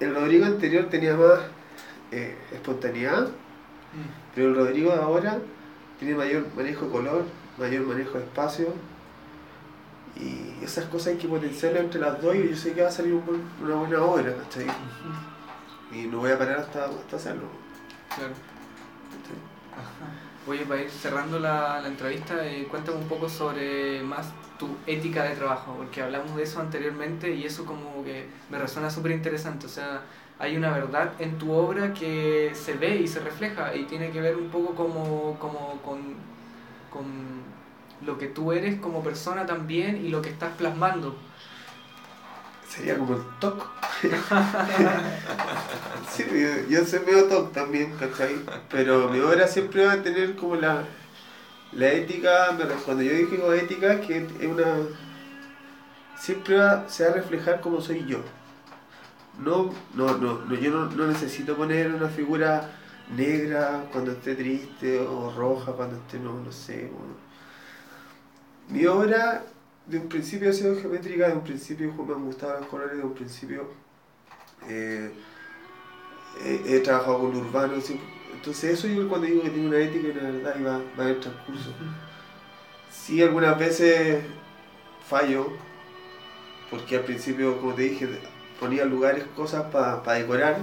el 0.00 0.14
Rodrigo 0.14 0.44
anterior 0.46 0.86
tenía 0.90 1.16
más 1.16 1.40
eh, 2.10 2.36
espontaneidad, 2.52 3.28
pero 4.34 4.48
el 4.48 4.54
Rodrigo 4.56 4.92
de 4.92 5.00
ahora 5.00 5.38
tiene 5.98 6.14
mayor 6.14 6.46
manejo 6.56 6.86
de 6.86 6.90
color, 6.92 7.24
mayor 7.58 7.82
manejo 7.86 8.18
de 8.18 8.24
espacio. 8.24 8.66
Y 10.14 10.62
esas 10.62 10.84
cosas 10.86 11.08
hay 11.08 11.16
que 11.16 11.26
potenciarlas 11.28 11.84
entre 11.84 12.00
las 12.00 12.20
dos 12.20 12.34
y 12.36 12.50
yo 12.50 12.56
sé 12.56 12.72
que 12.74 12.82
va 12.82 12.88
a 12.88 12.92
salir 12.92 13.14
un 13.14 13.24
buen- 13.24 13.42
una 13.62 13.74
buena 13.76 14.02
obra, 14.02 14.34
¿cachai? 14.36 14.66
Y 15.90 16.06
no 16.06 16.18
voy 16.18 16.30
a 16.30 16.38
parar 16.38 16.58
hasta, 16.60 16.84
hasta 16.84 17.16
hacerlo. 17.16 17.48
Claro. 18.14 18.34
Ajá. 19.72 20.12
Oye, 20.46 20.66
para 20.66 20.82
ir 20.82 20.90
cerrando 20.90 21.38
la, 21.38 21.80
la 21.80 21.88
entrevista, 21.88 22.46
eh, 22.46 22.66
cuéntame 22.70 22.98
un 22.98 23.08
poco 23.08 23.28
sobre 23.28 24.02
más 24.02 24.26
tu 24.62 24.76
ética 24.86 25.24
de 25.24 25.34
trabajo, 25.34 25.74
porque 25.76 26.00
hablamos 26.00 26.36
de 26.36 26.44
eso 26.44 26.60
anteriormente 26.60 27.34
y 27.34 27.44
eso 27.44 27.64
como 27.64 28.04
que 28.04 28.28
me 28.48 28.58
resuena 28.58 28.90
súper 28.90 29.10
interesante. 29.10 29.66
O 29.66 29.68
sea, 29.68 30.02
hay 30.38 30.56
una 30.56 30.70
verdad 30.70 31.14
en 31.18 31.36
tu 31.36 31.50
obra 31.50 31.92
que 31.92 32.52
se 32.54 32.74
ve 32.74 32.94
y 32.96 33.08
se 33.08 33.18
refleja 33.18 33.74
y 33.74 33.84
tiene 33.84 34.12
que 34.12 34.20
ver 34.20 34.36
un 34.36 34.50
poco 34.50 34.76
como, 34.76 35.36
como 35.40 35.80
con, 35.82 35.98
con 36.90 37.42
lo 38.06 38.18
que 38.18 38.28
tú 38.28 38.52
eres 38.52 38.80
como 38.80 39.02
persona 39.02 39.46
también 39.46 40.04
y 40.04 40.10
lo 40.10 40.22
que 40.22 40.30
estás 40.30 40.54
plasmando. 40.56 41.16
Sería 42.68 42.96
como 42.96 43.16
el 43.16 43.22
TOC. 43.40 43.66
sí, 46.08 46.24
yo, 46.30 46.68
yo 46.70 46.86
soy 46.86 47.00
medio 47.00 47.24
TOC 47.24 47.52
también, 47.52 47.92
¿cachai? 47.98 48.36
Pero 48.70 49.08
mi 49.08 49.18
obra 49.18 49.48
siempre 49.48 49.84
va 49.84 49.94
a 49.94 50.02
tener 50.02 50.36
como 50.36 50.54
la, 50.54 50.84
la 51.72 51.92
ética, 51.92 52.56
cuando 52.84 53.02
yo 53.02 53.12
digo 53.12 53.52
ética, 53.52 54.00
que 54.00 54.18
es 54.18 54.46
una... 54.46 54.64
Siempre 56.18 56.56
va, 56.56 56.88
se 56.88 57.04
va 57.04 57.10
a 57.10 57.14
reflejar 57.14 57.60
como 57.60 57.80
soy 57.80 58.04
yo. 58.06 58.18
No, 59.42 59.72
no, 59.94 60.18
no, 60.18 60.54
yo 60.54 60.70
no, 60.70 60.86
no 60.90 61.06
necesito 61.06 61.56
poner 61.56 61.92
una 61.92 62.08
figura 62.08 62.70
negra 63.16 63.86
cuando 63.90 64.12
esté 64.12 64.34
triste 64.34 65.00
o 65.00 65.32
roja 65.32 65.72
cuando 65.72 65.96
esté, 65.96 66.18
no, 66.18 66.34
no 66.34 66.52
sé. 66.52 66.90
Mi 68.68 68.86
obra 68.86 69.44
de 69.86 69.98
un 69.98 70.08
principio 70.08 70.50
ha 70.50 70.52
sido 70.52 70.76
geométrica, 70.76 71.28
de 71.28 71.34
un 71.34 71.44
principio 71.44 71.92
me 71.92 72.14
han 72.14 72.24
gustado 72.24 72.60
los 72.60 72.68
colores, 72.68 72.96
de 72.96 73.04
un 73.04 73.14
principio 73.14 73.68
eh, 74.68 75.12
he, 76.44 76.80
trabajado 76.80 77.20
con 77.20 77.32
lo 77.32 77.38
urbano, 77.40 77.80
sí. 77.80 78.00
Entonces 78.34 78.78
eso 78.78 78.88
yo 78.88 79.08
cuando 79.08 79.26
digo 79.26 79.42
que 79.42 79.50
tiene 79.50 79.68
una 79.68 79.78
ética 79.78 80.08
y 80.08 80.10
una 80.10 80.30
verdad 80.30 80.56
y 80.58 80.62
va, 80.62 80.80
va 80.98 81.04
en 81.04 81.08
el 81.10 81.20
transcurso. 81.20 81.70
Sí, 82.90 83.22
algunas 83.22 83.58
veces 83.58 84.22
fallo, 85.08 85.48
porque 86.70 86.96
al 86.96 87.02
principio, 87.02 87.58
como 87.58 87.74
te 87.74 87.82
dije, 87.82 88.08
ponía 88.58 88.84
lugares, 88.84 89.24
cosas 89.36 89.64
para 89.72 90.14
decorar, 90.14 90.58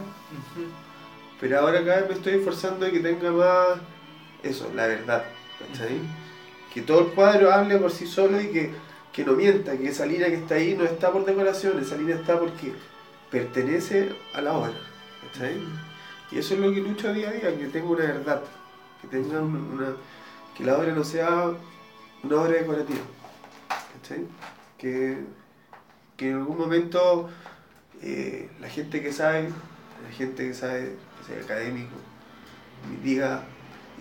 pero 1.40 1.60
ahora 1.60 1.84
cada 1.84 2.02
vez 2.02 2.10
me 2.10 2.16
estoy 2.16 2.34
esforzando 2.36 2.86
de 2.86 2.92
que 2.92 3.00
tenga 3.00 3.32
más 3.32 3.80
eso, 4.44 4.72
la 4.76 4.88
verdad, 4.88 5.26
¿cachai? 5.60 6.00
Que 6.74 6.82
todo 6.82 7.02
el 7.02 7.08
cuadro 7.14 7.52
hable 7.52 7.78
por 7.78 7.92
sí 7.92 8.08
solo 8.08 8.40
y 8.42 8.48
que, 8.48 8.72
que 9.12 9.26
no 9.26 9.34
mienta, 9.34 9.78
que 9.78 9.88
esa 9.88 10.06
línea 10.06 10.28
que 10.28 10.36
está 10.36 10.56
ahí 10.56 10.76
no 10.76 10.86
está 10.86 11.12
por 11.12 11.26
decoración, 11.26 11.80
esa 11.80 11.98
línea 11.98 12.16
está 12.16 12.40
porque 12.40 12.74
pertenece 13.30 14.10
a 14.34 14.42
la 14.42 14.54
obra, 14.54 14.74
¿cachai? 15.22 15.60
Y 16.32 16.38
eso 16.38 16.54
es 16.54 16.60
lo 16.60 16.72
que 16.72 16.82
lucho 16.82 17.14
día 17.14 17.30
a 17.30 17.32
día, 17.34 17.58
que 17.58 17.68
tenga 17.68 17.90
una 17.90 18.06
verdad, 18.06 18.44
que 19.02 19.08
tenga 19.08 19.42
una, 19.42 19.94
que 20.56 20.64
la 20.64 20.78
obra 20.78 20.94
no 20.94 21.04
sea 21.04 21.52
una 22.24 22.36
obra 22.36 22.54
decorativa. 22.54 23.02
Que, 24.78 25.24
que 26.18 26.30
en 26.30 26.38
algún 26.38 26.58
momento 26.58 27.30
eh, 28.02 28.50
la 28.60 28.70
gente 28.70 29.02
que 29.02 29.12
sabe, 29.12 29.50
la 30.04 30.16
gente 30.16 30.48
que 30.48 30.54
sabe, 30.54 30.96
que 31.18 31.34
sea 31.34 31.44
académico, 31.44 31.96
diga 33.04 33.44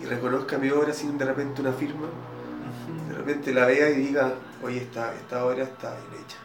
y 0.01 0.05
reconozca 0.05 0.57
mi 0.57 0.69
obra 0.69 0.93
sin 0.93 1.17
de 1.17 1.25
repente 1.25 1.61
una 1.61 1.73
firma, 1.73 2.07
de 3.09 3.15
repente 3.15 3.53
la 3.53 3.65
vea 3.65 3.89
y 3.89 3.95
diga, 3.95 4.33
oye, 4.63 4.77
esta, 4.77 5.13
esta 5.15 5.45
obra 5.45 5.63
está 5.63 5.91
bien 5.95 6.23
hecha. 6.23 6.37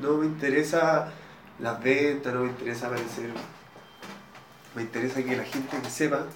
No 0.00 0.16
me 0.18 0.26
interesa 0.26 1.12
las 1.58 1.82
ventas, 1.82 2.32
no 2.32 2.40
me 2.40 2.48
interesa 2.48 2.86
aparecer, 2.86 3.30
me 4.74 4.82
interesa 4.82 5.22
que 5.22 5.36
la 5.36 5.44
gente 5.44 5.78
me 5.82 5.90
sepa. 5.90 6.26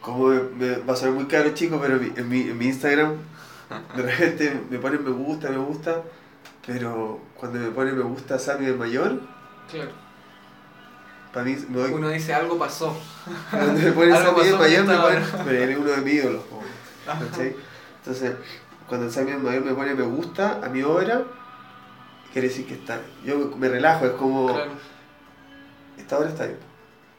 Como 0.00 0.28
me, 0.28 0.40
me- 0.56 0.76
va 0.78 0.94
a 0.94 0.96
ser 0.96 1.10
muy 1.10 1.26
caro 1.26 1.50
chico, 1.54 1.78
pero 1.80 1.98
mi- 1.98 2.12
en 2.16 2.28
mi, 2.28 2.40
en 2.42 2.56
mi 2.58 2.66
Instagram 2.66 3.16
de 3.96 4.02
repente 4.02 4.60
me 4.70 4.78
ponen 4.78 5.04
me 5.04 5.10
gusta, 5.10 5.48
me 5.50 5.58
gusta, 5.58 6.02
pero 6.66 7.20
cuando 7.36 7.58
me 7.60 7.70
ponen 7.70 7.96
me 7.96 8.02
gusta 8.02 8.38
Sammy 8.38 8.66
el 8.66 8.76
mayor, 8.76 9.20
Claro. 9.70 9.90
para 11.32 11.44
mí 11.44 11.56
me 11.68 11.78
doy 11.78 11.92
Uno 11.92 12.08
dice 12.08 12.34
algo 12.34 12.58
pasó. 12.58 12.96
Cuando 13.50 13.72
me 13.80 13.92
ponen 13.92 14.14
Sammy 14.16 14.40
el 14.48 14.58
mayor 14.58 14.84
me 14.86 14.96
ponen, 14.96 15.24
pero 15.44 15.62
él 15.64 15.70
es 15.70 15.78
uno 15.78 15.90
de 15.90 15.96
mis 15.98 16.14
ídolos. 16.14 16.42
Entonces, 17.98 18.32
cuando 18.88 19.10
Sammy 19.10 19.32
el 19.32 19.38
mayor 19.38 19.64
me 19.64 19.74
pone 19.74 19.94
me 19.94 20.02
gusta 20.02 20.60
a 20.64 20.68
mi 20.68 20.82
obra, 20.82 21.22
quiere 22.32 22.48
decir 22.48 22.66
que 22.66 22.74
está. 22.74 23.00
Yo 23.24 23.38
me, 23.38 23.56
me 23.56 23.68
relajo, 23.68 24.06
es 24.06 24.12
como 24.12 24.46
Claro. 24.54 24.72
Esta 26.00 26.18
obra 26.18 26.28
está 26.30 26.46
bien. 26.46 26.58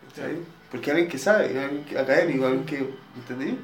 ¿cachai? 0.09 0.37
Porque 0.69 0.91
alguien 0.91 1.09
que 1.09 1.17
sabe, 1.17 1.59
alguien 1.59 1.85
que- 1.85 1.97
académico, 1.99 2.45
alguien 2.45 2.65
que. 2.65 2.77
¿Entendí? 3.15 3.57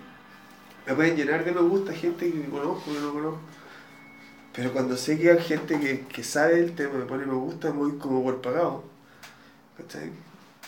Me 0.86 0.94
pueden 0.94 1.16
llenar 1.18 1.44
de 1.44 1.52
me 1.52 1.62
gusta 1.62 1.94
gente 1.94 2.32
que 2.32 2.46
conozco, 2.50 2.94
que 2.94 3.00
no 3.00 3.14
conozco. 3.14 3.40
Pero 4.54 4.72
cuando 4.74 4.98
sé 4.98 5.20
que 5.20 5.32
hay 5.32 5.40
gente 5.40 5.80
que, 5.80 6.02
que 6.08 6.24
sabe 6.24 6.60
el 6.60 6.74
tema, 6.76 6.96
me 7.00 7.06
pone 7.06 7.26
me 7.26 7.34
gusta, 7.36 7.70
voy 7.72 7.98
como 7.98 8.24
por 8.24 8.42
pagado. 8.42 8.84
¿Cachai? 9.78 10.12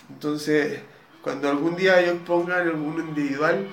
Entonces, 0.09 0.79
cuando 1.21 1.49
algún 1.49 1.75
día 1.75 2.01
yo 2.05 2.17
ponga 2.25 2.61
en 2.61 2.67
alguno 2.69 2.99
individual 3.03 3.67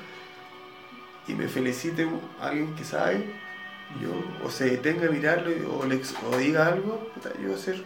y 1.28 1.34
me 1.34 1.48
felicite 1.48 2.04
un- 2.06 2.20
alguien 2.40 2.74
que 2.76 2.84
sabe, 2.84 3.26
yo, 4.00 4.10
o 4.44 4.50
se 4.50 4.70
detenga 4.70 5.06
a 5.08 5.10
mirarlo 5.10 5.50
o, 5.78 5.84
le 5.86 6.00
o 6.30 6.36
diga 6.38 6.66
algo, 6.66 7.10
yo 7.40 7.48
voy 7.48 7.54
a 7.54 7.58
ser. 7.58 7.84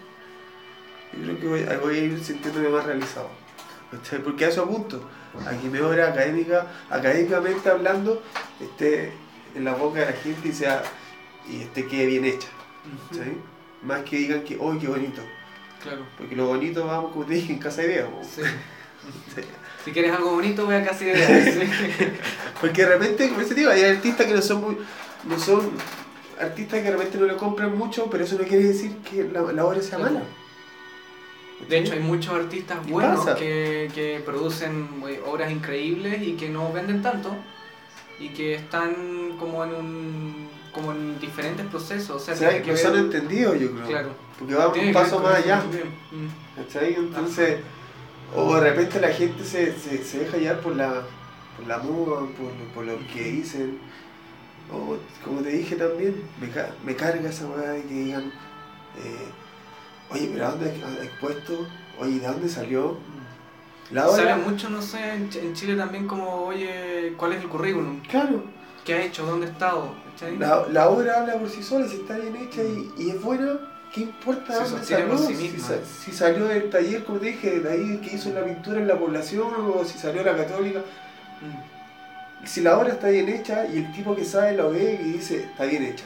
Yo 1.12 1.22
creo 1.24 1.40
que 1.40 1.46
voy, 1.48 1.62
a- 1.62 1.78
voy 1.78 1.94
a 1.96 2.02
ir 2.02 2.24
sintiéndome 2.24 2.68
más 2.68 2.84
realizado. 2.84 3.28
¿cachai? 3.90 4.20
Porque 4.22 4.44
a 4.44 4.48
eso 4.48 4.62
apunto, 4.62 5.02
a 5.46 5.50
que 5.50 5.68
mi 5.68 5.78
obra 5.80 6.08
académica, 6.08 6.66
académicamente 6.88 7.68
hablando, 7.68 8.22
esté 8.60 9.12
en 9.54 9.64
la 9.64 9.74
boca 9.74 10.00
de 10.00 10.06
la 10.06 10.12
gente 10.12 10.48
y 10.48 10.52
sea 10.52 10.82
y 11.48 11.62
esté 11.62 11.86
quede 11.88 12.06
bien 12.06 12.24
hecha. 12.24 12.48
¿cachai? 13.10 13.32
Más 13.82 14.02
que 14.02 14.16
digan 14.18 14.42
que, 14.44 14.56
¡oh, 14.60 14.76
qué 14.78 14.86
bonito! 14.86 15.22
Claro. 15.82 16.04
Porque 16.18 16.36
lo 16.36 16.46
bonito 16.46 16.86
vamos, 16.86 17.12
como 17.12 17.24
te 17.24 17.34
dije, 17.34 17.52
en 17.54 17.58
casa 17.58 17.82
de 17.82 17.88
idea. 17.94 18.08
Sí. 18.22 18.42
Sí. 19.34 19.40
Si 19.82 19.92
quieres 19.92 20.12
algo 20.12 20.32
bonito, 20.32 20.66
voy 20.66 20.74
a 20.74 20.84
casi 20.84 21.06
de 21.06 21.16
sí. 21.16 22.12
Porque 22.60 22.82
de 22.84 22.88
repente, 22.90 23.30
como 23.30 23.40
ese 23.40 23.54
tío, 23.54 23.70
hay 23.70 23.82
artistas 23.84 24.26
que 24.26 24.34
no 24.34 24.42
son 24.42 24.60
muy. 24.60 24.76
no 25.24 25.38
son 25.38 25.70
artistas 26.38 26.80
que 26.80 26.84
de 26.84 26.90
repente 26.92 27.16
no 27.16 27.24
le 27.24 27.34
compran 27.36 27.76
mucho, 27.78 28.10
pero 28.10 28.24
eso 28.24 28.36
no 28.38 28.44
quiere 28.44 28.64
decir 28.64 28.98
que 28.98 29.24
la, 29.24 29.40
la 29.52 29.64
obra 29.64 29.80
sea 29.80 29.96
Claro. 29.96 30.12
mala. 30.12 30.26
De 31.68 31.78
hecho, 31.78 31.92
hay 31.92 32.00
muchos 32.00 32.34
artistas 32.34 32.78
¿Qué 32.84 32.92
buenos 32.92 33.26
que, 33.36 33.90
que 33.94 34.22
producen 34.24 34.88
eh, 35.08 35.20
obras 35.26 35.50
increíbles 35.52 36.22
y 36.22 36.32
que 36.32 36.48
no 36.48 36.72
venden 36.72 37.02
tanto 37.02 37.34
y 38.18 38.30
que 38.30 38.54
están 38.54 39.36
como 39.38 39.64
en 39.64 39.74
un 39.74 40.48
como 40.72 40.92
en 40.92 41.18
diferentes 41.18 41.66
procesos. 41.66 42.16
O 42.16 42.18
sea, 42.34 42.62
que 42.62 42.70
no 42.70 42.76
se 42.76 42.86
han 42.86 42.92
ver- 42.92 43.02
entendido, 43.02 43.54
yo 43.56 43.72
creo. 43.72 43.86
Claro. 43.86 44.08
Porque 44.38 44.54
va 44.54 44.68
un 44.68 44.92
paso 44.92 45.18
más 45.20 45.34
allá. 45.36 45.62
Mm. 46.12 46.60
¿Cachai? 46.62 46.94
Entonces, 46.94 47.58
o 48.36 48.54
de 48.54 48.60
repente 48.70 49.00
la 49.00 49.08
gente 49.08 49.42
se, 49.44 49.76
se, 49.76 50.04
se 50.04 50.18
deja 50.20 50.36
llevar 50.36 50.60
por 50.60 50.76
la, 50.76 51.02
por 51.56 51.66
la 51.66 51.78
moda, 51.78 52.20
por, 52.20 52.46
lo- 52.46 52.72
por 52.74 52.84
lo 52.84 52.98
que 53.12 53.22
dicen. 53.24 53.78
O 54.72 54.96
como 55.24 55.40
te 55.40 55.48
dije 55.50 55.74
también, 55.74 56.22
me, 56.40 56.48
ca- 56.50 56.70
me 56.84 56.94
carga 56.94 57.28
esa 57.28 57.46
weá 57.48 57.70
de 57.72 57.82
que 57.82 57.94
digan, 57.94 58.32
eh, 59.04 59.26
oye, 60.12 60.30
pero 60.32 60.46
¿a 60.46 60.50
dónde 60.50 60.70
has 60.84 61.04
expuesto? 61.04 61.66
Oye, 61.98 62.18
¿de 62.20 62.26
dónde 62.26 62.48
salió? 62.48 62.98
La 63.90 64.08
Sale 64.08 64.36
mucho, 64.36 64.70
no 64.70 64.80
sé, 64.82 65.14
en 65.14 65.30
Ch- 65.30 65.40
en 65.40 65.52
Chile 65.52 65.74
también 65.76 66.06
como, 66.06 66.44
oye, 66.44 67.14
¿cuál 67.16 67.32
es 67.32 67.42
el 67.42 67.48
currículum? 67.48 68.00
Claro, 68.02 68.44
¿Qué 68.84 68.94
ha 68.94 69.02
hecho? 69.04 69.26
¿Dónde 69.26 69.46
ha 69.46 69.50
estado? 69.50 69.94
La, 70.38 70.66
la 70.70 70.88
obra 70.88 71.20
habla 71.20 71.34
por 71.34 71.48
sí 71.48 71.62
sola, 71.62 71.88
si 71.88 71.96
está 71.96 72.16
bien 72.16 72.36
hecha 72.36 72.62
y, 72.62 72.90
y 72.98 73.10
es 73.10 73.20
buena, 73.22 73.58
¿qué 73.92 74.02
importa 74.02 74.54
dónde 74.54 74.84
salió? 74.84 75.18
sí 75.18 75.34
si, 75.34 75.42
misma. 75.42 75.66
sa- 75.68 75.84
si 76.04 76.12
salió 76.12 76.44
del 76.46 76.70
taller, 76.70 77.04
como 77.04 77.18
te 77.18 77.26
dije, 77.26 77.60
de 77.60 77.70
ahí 77.72 78.00
que 78.04 78.14
hizo 78.16 78.30
la 78.30 78.44
pintura 78.44 78.78
en 78.80 78.86
la 78.88 78.98
población, 78.98 79.48
o 79.74 79.84
si 79.84 79.98
salió 79.98 80.22
la 80.22 80.36
católica. 80.36 80.80
Mm. 81.40 82.46
Si 82.46 82.60
la 82.62 82.78
obra 82.78 82.90
está 82.94 83.08
bien 83.08 83.28
hecha 83.28 83.66
y 83.66 83.78
el 83.78 83.92
tipo 83.92 84.14
que 84.14 84.24
sabe 84.24 84.54
lo 84.56 84.70
ve 84.70 84.98
y 85.02 85.12
dice, 85.12 85.44
está 85.44 85.64
bien 85.64 85.82
hecha. 85.82 86.04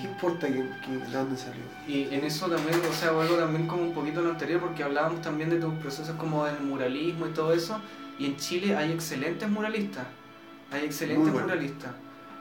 ¿Qué 0.00 0.06
importa 0.06 0.46
que, 0.46 0.54
que- 0.54 1.06
de 1.06 1.16
dónde 1.16 1.36
salió? 1.36 1.62
Y 1.86 2.04
en 2.14 2.24
eso 2.24 2.46
también, 2.48 2.78
o 2.88 2.92
sea, 2.92 3.12
vuelvo 3.12 3.36
también 3.36 3.66
como 3.66 3.82
un 3.82 3.92
poquito 3.94 4.20
a 4.20 4.22
lo 4.22 4.30
anterior, 4.30 4.60
porque 4.60 4.82
hablábamos 4.84 5.20
también 5.22 5.50
de 5.50 5.58
tus 5.60 5.74
procesos 5.74 6.14
como 6.16 6.44
del 6.44 6.60
muralismo 6.60 7.26
y 7.26 7.30
todo 7.30 7.52
eso, 7.52 7.80
y 8.18 8.26
en 8.26 8.36
Chile 8.36 8.76
hay 8.76 8.92
excelentes 8.92 9.48
muralistas, 9.48 10.06
hay 10.70 10.84
excelentes 10.84 11.32
bueno. 11.32 11.46
muralistas. 11.48 11.90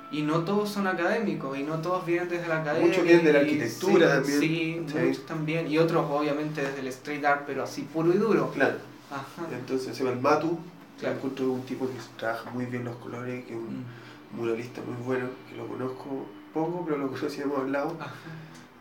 Y 0.10 0.22
no 0.22 0.40
todos 0.46 0.70
son 0.70 0.88
académicos, 0.88 1.58
y 1.58 1.64
no 1.64 1.80
todos 1.80 2.06
vienen 2.06 2.30
desde 2.30 2.48
la 2.48 2.62
academia. 2.62 2.88
Muchos 2.88 3.04
vienen 3.04 3.26
de 3.26 3.34
la 3.34 3.40
arquitectura 3.40 4.08
sí, 4.08 4.16
también. 4.16 4.40
Sí, 4.40 4.86
Sí. 4.88 5.06
muchos 5.06 5.26
también. 5.26 5.68
Y 5.70 5.78
otros 5.80 6.06
obviamente 6.10 6.62
desde 6.62 6.80
el 6.80 6.88
street 6.88 7.26
art, 7.26 7.44
pero 7.46 7.64
así 7.64 7.82
puro 7.82 8.14
y 8.14 8.18
duro. 8.18 8.50
Claro. 8.52 8.78
Ajá. 9.12 9.48
Entonces 9.52 9.96
se 9.98 10.04
va 10.06 10.12
el 10.12 10.20
Matu, 10.22 10.58
que 10.96 11.02
Claro. 11.02 11.16
encuentro 11.18 11.52
un 11.52 11.62
tipo 11.64 11.88
que 11.88 11.94
trabaja 12.18 12.50
muy 12.52 12.66
bien 12.68 12.86
los 12.86 12.96
colores, 12.98 13.44
que 13.46 13.52
es 13.54 13.60
un 13.60 13.84
Mm. 13.84 14.38
muralista 14.40 14.82
muy 14.82 14.96
bueno, 15.06 15.28
que 15.50 15.58
lo 15.58 15.68
conozco 15.68 16.26
poco, 16.54 16.84
pero 16.86 16.98
lo 16.98 17.08
conocí, 17.12 17.42
hemos 17.42 17.60
hablado. 17.60 17.98
Ajá. 18.00 18.14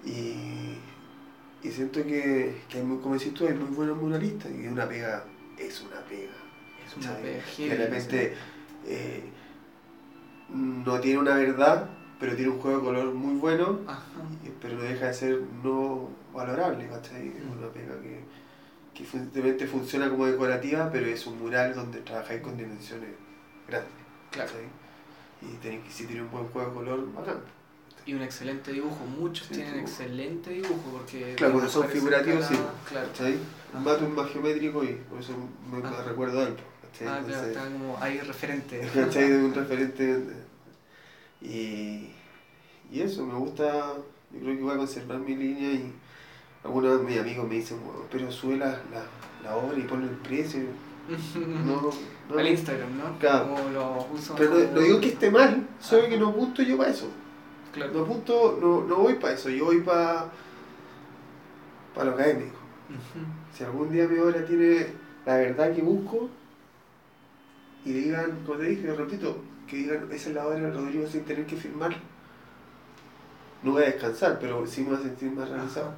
Y, 0.05 0.79
y 1.63 1.71
siento 1.71 2.03
que, 2.05 2.63
que 2.69 2.79
hay 2.79 2.85
muy, 2.85 2.99
como 2.99 3.15
decís 3.15 3.35
tú, 3.35 3.47
hay 3.47 3.55
muy 3.55 3.75
buenos 3.75 3.97
muralistas 3.97 4.51
y 4.53 4.67
una 4.69 4.89
pega 4.89 5.25
es 5.59 5.81
una 5.83 6.01
pega. 6.03 6.33
Es 6.87 6.97
una 6.97 7.17
pega 7.17 7.75
De 7.75 7.85
repente 7.85 8.35
eh, 8.87 9.25
no 10.51 11.01
tiene 11.01 11.19
una 11.19 11.35
verdad, 11.35 11.89
pero 12.21 12.37
tiene 12.37 12.53
un 12.53 12.59
juego 12.61 12.79
de 12.79 12.85
color 12.85 13.15
muy 13.15 13.35
bueno, 13.35 13.81
Ajá. 13.87 14.01
pero 14.61 14.77
no 14.77 14.83
deja 14.83 15.07
de 15.09 15.15
ser 15.15 15.41
no 15.65 16.09
valorable, 16.33 16.87
¿cachai? 16.89 17.29
Es 17.29 17.45
Mm. 17.45 17.59
una 17.59 17.69
pega 17.73 18.01
que, 18.01 18.21
que 18.95 19.05
simplemente 19.05 19.67
funciona 19.67 20.09
como 20.09 20.27
decorativa, 20.27 20.91
pero 20.93 21.07
es 21.07 21.27
un 21.27 21.39
mural 21.41 21.75
donde 21.75 22.01
trabajáis 22.01 22.41
con 22.43 22.57
dimensiones 22.57 23.11
grandes, 23.67 23.91
Claro. 24.31 24.51
¿cachai? 24.53 24.67
Y 25.43 25.57
tenéis 25.57 25.83
que, 25.85 25.91
si 25.91 26.07
tiene 26.07 26.23
un 26.23 26.31
buen 26.31 26.47
juego 26.49 26.69
de 26.71 26.75
color, 26.77 27.13
bacán. 27.13 27.41
Y 28.07 28.15
un 28.15 28.23
excelente 28.23 28.73
dibujo, 28.73 29.05
muchos 29.19 29.49
Sí, 29.49 29.55
tienen 29.55 29.75
sí. 29.75 29.81
excelente 29.81 30.51
dibujo 30.51 30.81
porque... 30.93 31.35
Claro, 31.35 31.69
son 31.69 31.89
figurativos, 31.89 32.47
sí. 32.47 32.55
Claro. 32.89 33.09
¿cachai? 33.09 33.35
Ah. 33.75 33.79
Un 33.79 33.85
mato 33.85 34.05
es 34.05 34.11
más 34.11 34.31
geométrico 34.31 34.85
y 34.85 34.93
por 35.11 35.19
eso 35.21 35.33
me, 35.73 35.85
Ah. 35.85 36.05
recuerdo 36.07 36.41
a 36.41 36.45
él, 36.45 36.55
¿cachai? 36.83 37.09
Ah, 37.09 37.19
claro, 37.19 37.27
Entonces, 37.27 37.49
está 37.49 37.65
como 37.73 37.99
ahí 38.01 38.19
referente. 38.21 38.81
¿cachai? 38.95 39.29
De 39.29 39.45
un 39.45 39.53
referente. 39.55 40.23
Y, 41.43 42.11
y 42.93 43.01
eso, 43.01 43.27
me 43.27 43.35
gusta. 43.35 43.95
Yo 44.33 44.41
creo 44.41 44.57
que 44.57 44.63
voy 44.63 44.75
a 44.75 44.79
conservar 44.79 45.19
mi 45.19 45.35
línea 45.37 45.73
y 45.73 45.93
algunos 46.65 46.99
de 47.01 47.05
mis 47.07 47.19
amigos 47.19 47.49
me 47.49 47.55
dicen, 47.57 47.79
"Bueno, 47.85 48.01
pero 48.11 48.31
sube 48.31 48.57
la, 48.57 48.67
la, 48.93 49.05
la 49.43 49.57
obra 49.57 49.79
y 49.79 49.83
ponle 49.83 50.07
el 50.09 50.17
precio. 50.17 50.61
No, 51.37 51.93
no. 52.31 52.39
Al 52.39 52.49
Instagram, 52.49 52.99
¿no? 52.99 53.19
Claro. 53.21 53.49
Como 53.55 53.69
lo 53.71 54.07
uso 54.13 54.35
Pero 54.37 54.55
no, 54.59 54.73
no 54.73 54.81
digo 54.81 55.01
que 55.01 55.09
esté 55.11 55.31
mal, 55.31 55.65
solo 55.81 56.03
Ajá. 56.03 56.11
que 56.11 56.19
no 56.19 56.29
apunto 56.31 56.63
yo 56.63 56.77
para 56.77 56.91
eso. 56.91 57.09
Claro. 57.77 57.93
No 57.93 58.01
apunto, 58.01 58.59
no, 58.61 58.85
no 58.85 58.97
voy 58.97 59.15
para 59.15 59.35
eso, 59.35 59.49
yo 59.51 59.67
voy 59.67 59.81
para 59.81 60.31
para 61.95 62.11
lo 62.11 62.15
académico. 62.15 62.57
Si 63.55 63.65
algún 63.65 63.91
día 63.91 64.07
mi 64.07 64.19
obra 64.19 64.45
tiene 64.45 64.87
la 65.25 65.37
verdad 65.37 65.75
que 65.75 65.83
busco 65.83 66.29
y 67.85 67.93
digan, 67.93 68.43
como 68.45 68.59
te 68.59 68.65
dije, 68.67 68.95
repito, 68.95 69.39
que 69.67 69.77
digan, 69.77 70.09
esa 70.13 70.29
es 70.29 70.35
la 70.35 70.47
obra 70.47 70.59
de 70.59 70.71
Rodrigo 70.71 71.07
sin 71.07 71.25
tener 71.25 71.47
que 71.47 71.57
firmar, 71.57 71.97
no 73.63 73.73
voy 73.73 73.85
a 73.85 73.87
descansar, 73.87 74.39
pero 74.41 74.67
sí 74.67 74.83
me 74.83 74.91
voy 74.91 74.99
a 74.99 75.03
sentir 75.03 75.33
más 75.33 75.49
realizado. 75.49 75.89
Ajá. 75.89 75.97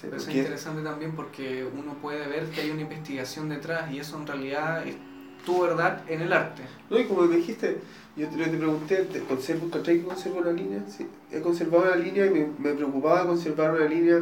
Pero 0.00 0.16
eso 0.16 0.30
es 0.30 0.36
interesante 0.36 0.82
también 0.82 1.14
porque 1.14 1.64
uno 1.64 1.94
puede 1.94 2.26
ver 2.26 2.50
que 2.50 2.62
hay 2.62 2.70
una 2.70 2.82
investigación 2.82 3.48
detrás 3.48 3.90
y 3.92 4.00
eso 4.00 4.16
en 4.16 4.26
realidad 4.26 4.86
es 4.86 4.96
tu 5.44 5.62
verdad 5.62 6.02
en 6.08 6.22
el 6.22 6.32
arte. 6.32 6.62
No, 6.90 6.98
y 6.98 7.04
como 7.04 7.22
me 7.22 7.36
dijiste, 7.36 7.78
yo 8.16 8.28
te, 8.28 8.36
te 8.36 8.56
pregunté, 8.56 8.96
¿te 9.04 9.20
conservo, 9.20 9.70
¿cachai 9.70 10.00
que 10.00 10.04
conservo 10.06 10.38
una 10.38 10.52
línea? 10.52 10.82
Sí, 10.88 11.06
he 11.30 11.40
conservado 11.40 11.84
una 11.84 11.96
línea 11.96 12.26
y 12.26 12.30
me, 12.30 12.46
me 12.58 12.74
preocupaba 12.74 13.26
conservar 13.26 13.72
una 13.72 13.86
línea 13.86 14.20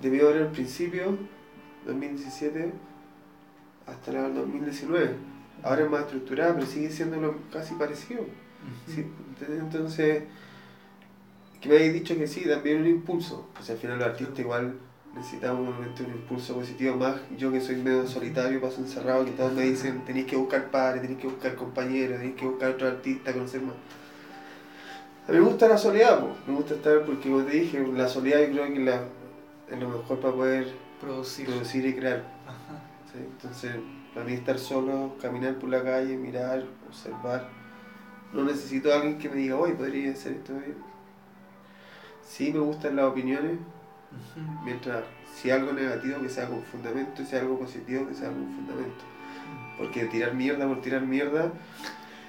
de 0.00 0.10
mi 0.10 0.20
obra 0.20 0.40
al 0.40 0.52
principio, 0.52 1.16
2017, 1.86 2.72
hasta 3.86 4.10
el 4.10 4.34
2019. 4.34 5.10
Ahora 5.62 5.84
es 5.84 5.90
más 5.90 6.02
estructurada, 6.02 6.54
pero 6.54 6.66
sigue 6.66 6.90
siendo 6.90 7.16
lo 7.20 7.36
casi 7.52 7.74
parecido. 7.74 8.24
Sí, 8.86 9.06
entonces, 9.48 10.24
que 11.60 11.68
me 11.68 11.76
habéis 11.76 11.94
dicho 11.94 12.16
que 12.16 12.26
sí, 12.26 12.44
también 12.46 12.80
un 12.80 12.86
impulso. 12.86 13.48
Pues 13.54 13.70
al 13.70 13.78
final 13.78 13.98
los 13.98 14.08
artistas 14.08 14.38
igual 14.38 14.74
necesitamos 15.14 15.68
obviamente 15.68 16.02
un 16.04 16.10
impulso 16.12 16.54
positivo 16.54 16.96
más. 16.96 17.16
Yo 17.36 17.52
que 17.52 17.60
soy 17.60 17.76
medio 17.76 18.06
solitario, 18.06 18.60
paso 18.60 18.80
encerrado, 18.80 19.24
que 19.24 19.32
todos 19.32 19.52
me 19.52 19.62
dicen, 19.62 20.04
tenéis 20.04 20.26
que 20.26 20.36
buscar 20.36 20.70
pares, 20.70 21.02
tenéis 21.02 21.20
que 21.20 21.26
buscar 21.28 21.54
compañeros, 21.54 22.18
tenéis 22.18 22.36
que 22.36 22.46
buscar 22.46 22.70
otro 22.70 22.88
artista, 22.88 23.32
conocer 23.32 23.62
más. 23.62 23.74
A 25.28 25.32
mí 25.32 25.38
me 25.38 25.44
gusta 25.44 25.68
la 25.68 25.78
soledad, 25.78 26.20
po. 26.20 26.34
me 26.46 26.54
gusta 26.56 26.74
estar 26.74 27.04
porque 27.04 27.30
como 27.30 27.44
te 27.44 27.52
dije, 27.52 27.86
la 27.94 28.08
soledad 28.08 28.40
yo 28.40 28.52
creo 28.52 28.72
que 28.74 28.80
la, 28.80 29.02
es 29.70 29.78
lo 29.78 29.88
mejor 29.88 30.18
para 30.20 30.34
poder 30.34 30.66
Producir. 31.00 31.46
producir 31.46 31.86
y 31.86 31.94
crear. 31.94 32.24
Ajá. 32.46 32.82
¿sí? 33.12 33.18
Entonces, 33.18 33.72
para 34.14 34.26
mí 34.26 34.32
estar 34.32 34.58
solo, 34.58 35.16
caminar 35.20 35.54
por 35.58 35.68
la 35.68 35.82
calle, 35.82 36.16
mirar, 36.16 36.64
observar, 36.88 37.48
no 38.32 38.44
necesito 38.44 38.92
a 38.92 38.96
alguien 38.96 39.18
que 39.18 39.28
me 39.28 39.36
diga, 39.36 39.56
oye, 39.56 39.74
podría 39.74 40.12
hacer 40.12 40.32
esto 40.32 40.54
bien. 40.54 40.76
Sí 42.22 42.52
me 42.52 42.60
gustan 42.60 42.96
las 42.96 43.04
opiniones, 43.06 43.58
Mientras 44.64 45.04
si 45.34 45.50
algo 45.50 45.72
negativo 45.72 46.20
que 46.20 46.28
sea 46.28 46.46
con 46.48 46.62
fundamento 46.62 47.22
y 47.22 47.26
si 47.26 47.36
algo 47.36 47.58
positivo 47.58 48.06
que 48.08 48.14
sea 48.14 48.28
con 48.28 48.46
fundamento. 48.54 49.04
Porque 49.78 50.04
tirar 50.06 50.34
mierda 50.34 50.66
por 50.68 50.80
tirar 50.80 51.02
mierda, 51.02 51.50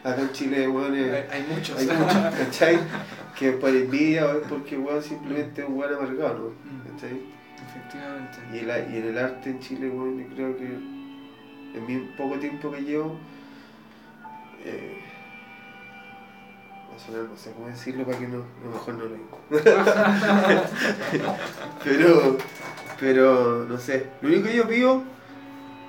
acá 0.04 0.22
en 0.22 0.32
Chile, 0.32 0.68
weón, 0.68 0.94
Hay, 0.94 1.02
es- 1.02 1.32
hay 1.32 1.46
muchos. 1.54 1.78
hay 1.78 1.86
muchos, 1.88 2.36
¿cachai? 2.38 2.80
Que 3.38 3.52
por 3.54 3.70
envidia 3.70 4.26
o 4.28 4.40
es 4.42 4.48
porque, 4.48 4.78
weón, 4.78 5.02
simplemente 5.04 5.62
es 5.62 5.68
un 5.68 5.78
weón 5.78 5.94
amargado, 5.96 6.54
¿no? 6.66 6.72
Mm. 6.72 6.92
¿cachai? 6.96 7.22
Efectivamente. 7.68 8.38
Y, 8.54 8.58
el, 8.60 8.94
y 8.94 8.98
en 8.98 9.08
el 9.10 9.18
arte 9.18 9.50
en 9.50 9.60
Chile, 9.60 9.90
bueno, 9.90 10.20
yo 10.22 10.36
creo 10.36 10.58
que 10.58 10.66
en 11.78 11.86
mi 11.88 11.98
poco 12.18 12.38
tiempo 12.40 12.72
que 12.72 12.82
llevo, 12.82 13.18
eh, 14.66 15.00
sonar, 17.00 17.24
no 17.30 17.38
sé 17.38 17.52
cómo 17.54 17.68
decirlo 17.68 18.06
para 18.06 18.18
que 18.20 18.28
no, 18.28 18.38
a 18.38 18.66
lo 18.66 18.72
mejor 18.72 18.94
no 18.96 19.06
lo 19.06 19.16
digo. 19.16 19.40
pero, 21.84 22.38
pero, 23.00 23.66
no 23.68 23.78
sé, 23.78 24.08
lo 24.22 24.30
único 24.30 24.48
que 24.48 24.56
yo 24.56 24.68
pido 24.68 25.04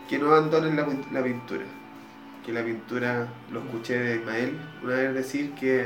que 0.09 0.19
no 0.19 0.27
abandonen 0.29 0.77
la, 0.77 0.87
pin- 0.87 1.05
la 1.13 1.23
pintura. 1.23 1.65
Que 2.45 2.53
la 2.53 2.63
pintura, 2.63 3.29
lo 3.51 3.61
escuché 3.61 3.99
de 3.99 4.17
Ismael 4.17 4.59
una 4.83 4.95
vez 4.97 5.15
decir 5.15 5.55
que 5.55 5.83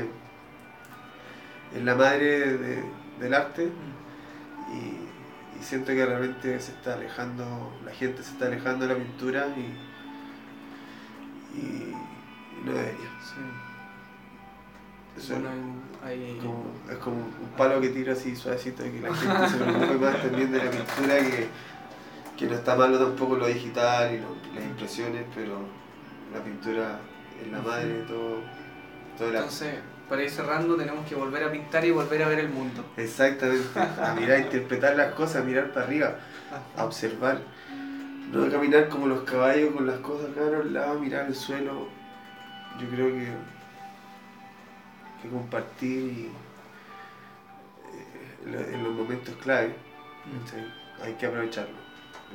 es 1.75 1.83
la 1.83 1.95
madre 1.95 2.57
de- 2.57 2.83
del 3.19 3.33
arte 3.33 3.69
y, 4.73 5.09
siento 5.63 5.87
que 5.91 6.05
realmente 6.05 6.57
se 6.61 6.71
está 6.71 6.93
alejando, 6.93 7.73
la 7.83 7.91
gente 7.91 8.23
se 8.23 8.31
está 8.31 8.45
alejando 8.45 8.87
de 8.87 8.93
la 8.93 8.99
pintura 8.99 9.47
y, 9.57 9.77
y, 11.59 11.93
no 12.65 12.71
debería. 12.71 13.09
Eso 15.19 15.33
Bueno, 15.33 15.49
hay, 16.03 16.13
hay- 16.23 16.37
es, 16.37 16.43
como, 16.43 16.63
es 16.89 16.97
como 16.97 17.17
un 17.17 17.49
palo 17.57 17.81
que 17.81 17.89
tira 17.89 18.13
así 18.13 18.35
suavecito 18.35 18.85
y 18.85 18.91
que 18.91 19.01
la 19.01 19.13
gente 19.13 19.49
se 19.49 19.57
preocupe 19.57 19.95
más 19.97 20.21
también 20.21 20.51
de 20.51 20.57
la 20.63 20.71
pintura 20.71 21.17
que, 21.19 21.47
que 22.37 22.45
no 22.45 22.53
está 22.55 22.75
malo 22.75 22.97
tampoco 22.97 23.35
lo 23.35 23.47
digital 23.47 24.13
y 24.15 24.19
lo- 24.19 24.35
las 24.55 24.63
impresiones, 24.63 25.25
pero 25.35 25.59
la 26.33 26.41
pintura 26.43 26.99
es 27.43 27.51
la 27.51 27.61
madre 27.61 27.87
de 27.87 28.01
todo, 28.03 28.37
todo 29.17 29.27
arte. 29.27 29.37
Entonces, 29.39 29.75
para 30.07 30.23
ir 30.23 30.29
cerrando, 30.29 30.75
tenemos 30.75 31.05
que 31.07 31.15
volver 31.15 31.43
a 31.43 31.51
pintar 31.51 31.83
y 31.85 31.91
volver 31.91 32.23
a 32.23 32.29
ver 32.29 32.39
el 32.39 32.49
mundo. 32.49 32.83
Exactamente, 32.97 33.67
a 33.79 34.13
mirar, 34.19 34.37
a 34.37 34.39
interpretar 34.39 34.95
las 34.95 35.13
cosas, 35.13 35.41
a 35.43 35.45
mirar 35.45 35.71
para 35.71 35.85
arriba. 35.85 36.15
a 36.77 36.83
observar. 36.85 37.41
No 38.31 38.49
caminar 38.49 38.89
como 38.89 39.07
los 39.07 39.21
caballos 39.23 39.73
con 39.75 39.85
las 39.87 39.97
cosas 39.99 40.29
acá 40.31 40.41
a 40.47 40.49
los 40.51 40.65
lados, 40.71 41.01
mirar 41.01 41.25
el 41.27 41.35
suelo. 41.35 41.87
Yo 42.79 42.87
creo 42.89 43.07
que, 43.07 43.27
que 45.21 45.29
compartir 45.29 46.03
y, 46.03 46.29
eh, 47.93 48.35
en 48.45 48.51
lo- 48.51 48.59
en 48.61 48.83
los 48.83 48.93
momentos 48.93 49.35
clave 49.41 49.73
hay 51.03 51.13
que 51.13 51.25
aprovecharlo. 51.25 51.75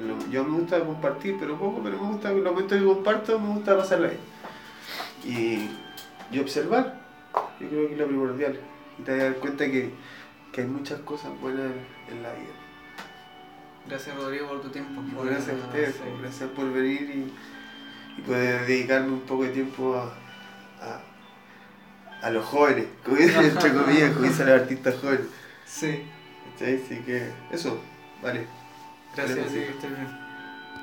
Lo- 0.00 0.26
Yo 0.30 0.44
me 0.44 0.58
gusta 0.58 0.80
compartir, 0.84 1.36
pero 1.38 1.56
poco, 1.58 1.80
pero 1.82 2.00
me 2.00 2.08
gusta 2.08 2.30
en 2.30 2.42
los 2.42 2.52
momentos 2.52 2.78
que 2.78 2.84
comparto, 2.84 3.38
me 3.38 3.48
gusta 3.54 3.76
pasarla 3.76 4.08
ahí. 4.08 4.18
Y, 5.24 6.34
y 6.34 6.40
observar, 6.40 7.00
yo 7.60 7.68
creo 7.68 7.86
que 7.88 7.92
es 7.94 7.98
lo 7.98 8.06
primordial. 8.06 8.58
Y 8.98 9.02
te 9.02 9.16
dar 9.16 9.34
cuenta 9.36 9.64
que, 9.66 9.90
que 10.52 10.60
hay 10.62 10.66
muchas 10.66 11.00
cosas 11.00 11.30
buenas 11.40 11.66
en- 11.66 12.16
en 12.16 12.22
la 12.22 12.32
vida. 12.32 12.52
Gracias 13.86 14.16
Rodrigo 14.16 14.48
por 14.48 14.62
tu 14.62 14.68
tiempo. 14.70 15.02
Gracias 15.24 15.50
a 15.62 15.66
ustedes, 15.66 15.94
gracias 16.20 16.50
por 16.50 16.72
venir 16.72 17.02
y, 17.02 17.32
y 18.18 18.22
poder 18.22 18.66
dedicarme 18.66 19.12
un 19.12 19.20
poco 19.20 19.42
de 19.44 19.50
tiempo 19.50 19.94
a, 19.96 20.04
a, 20.84 21.00
a 22.24 22.30
los 22.30 22.44
jóvenes, 22.46 22.87
como 23.04 23.16
dicen, 23.18 23.44
entre 23.44 23.72
comillas, 23.74 24.12
como 24.12 24.26
dicen 24.26 24.46
los 24.46 24.60
artistas 24.62 24.94
jóvenes. 25.00 25.26
Sí. 25.66 26.02
Sí, 26.58 26.84
sí 26.88 26.96
que 27.04 27.30
eso, 27.50 27.80
vale. 28.22 28.46
Gracias, 29.14 29.37
Gracias. 29.38 29.64
que 29.64 29.70
estés 29.70 29.90
bien. 29.90 30.23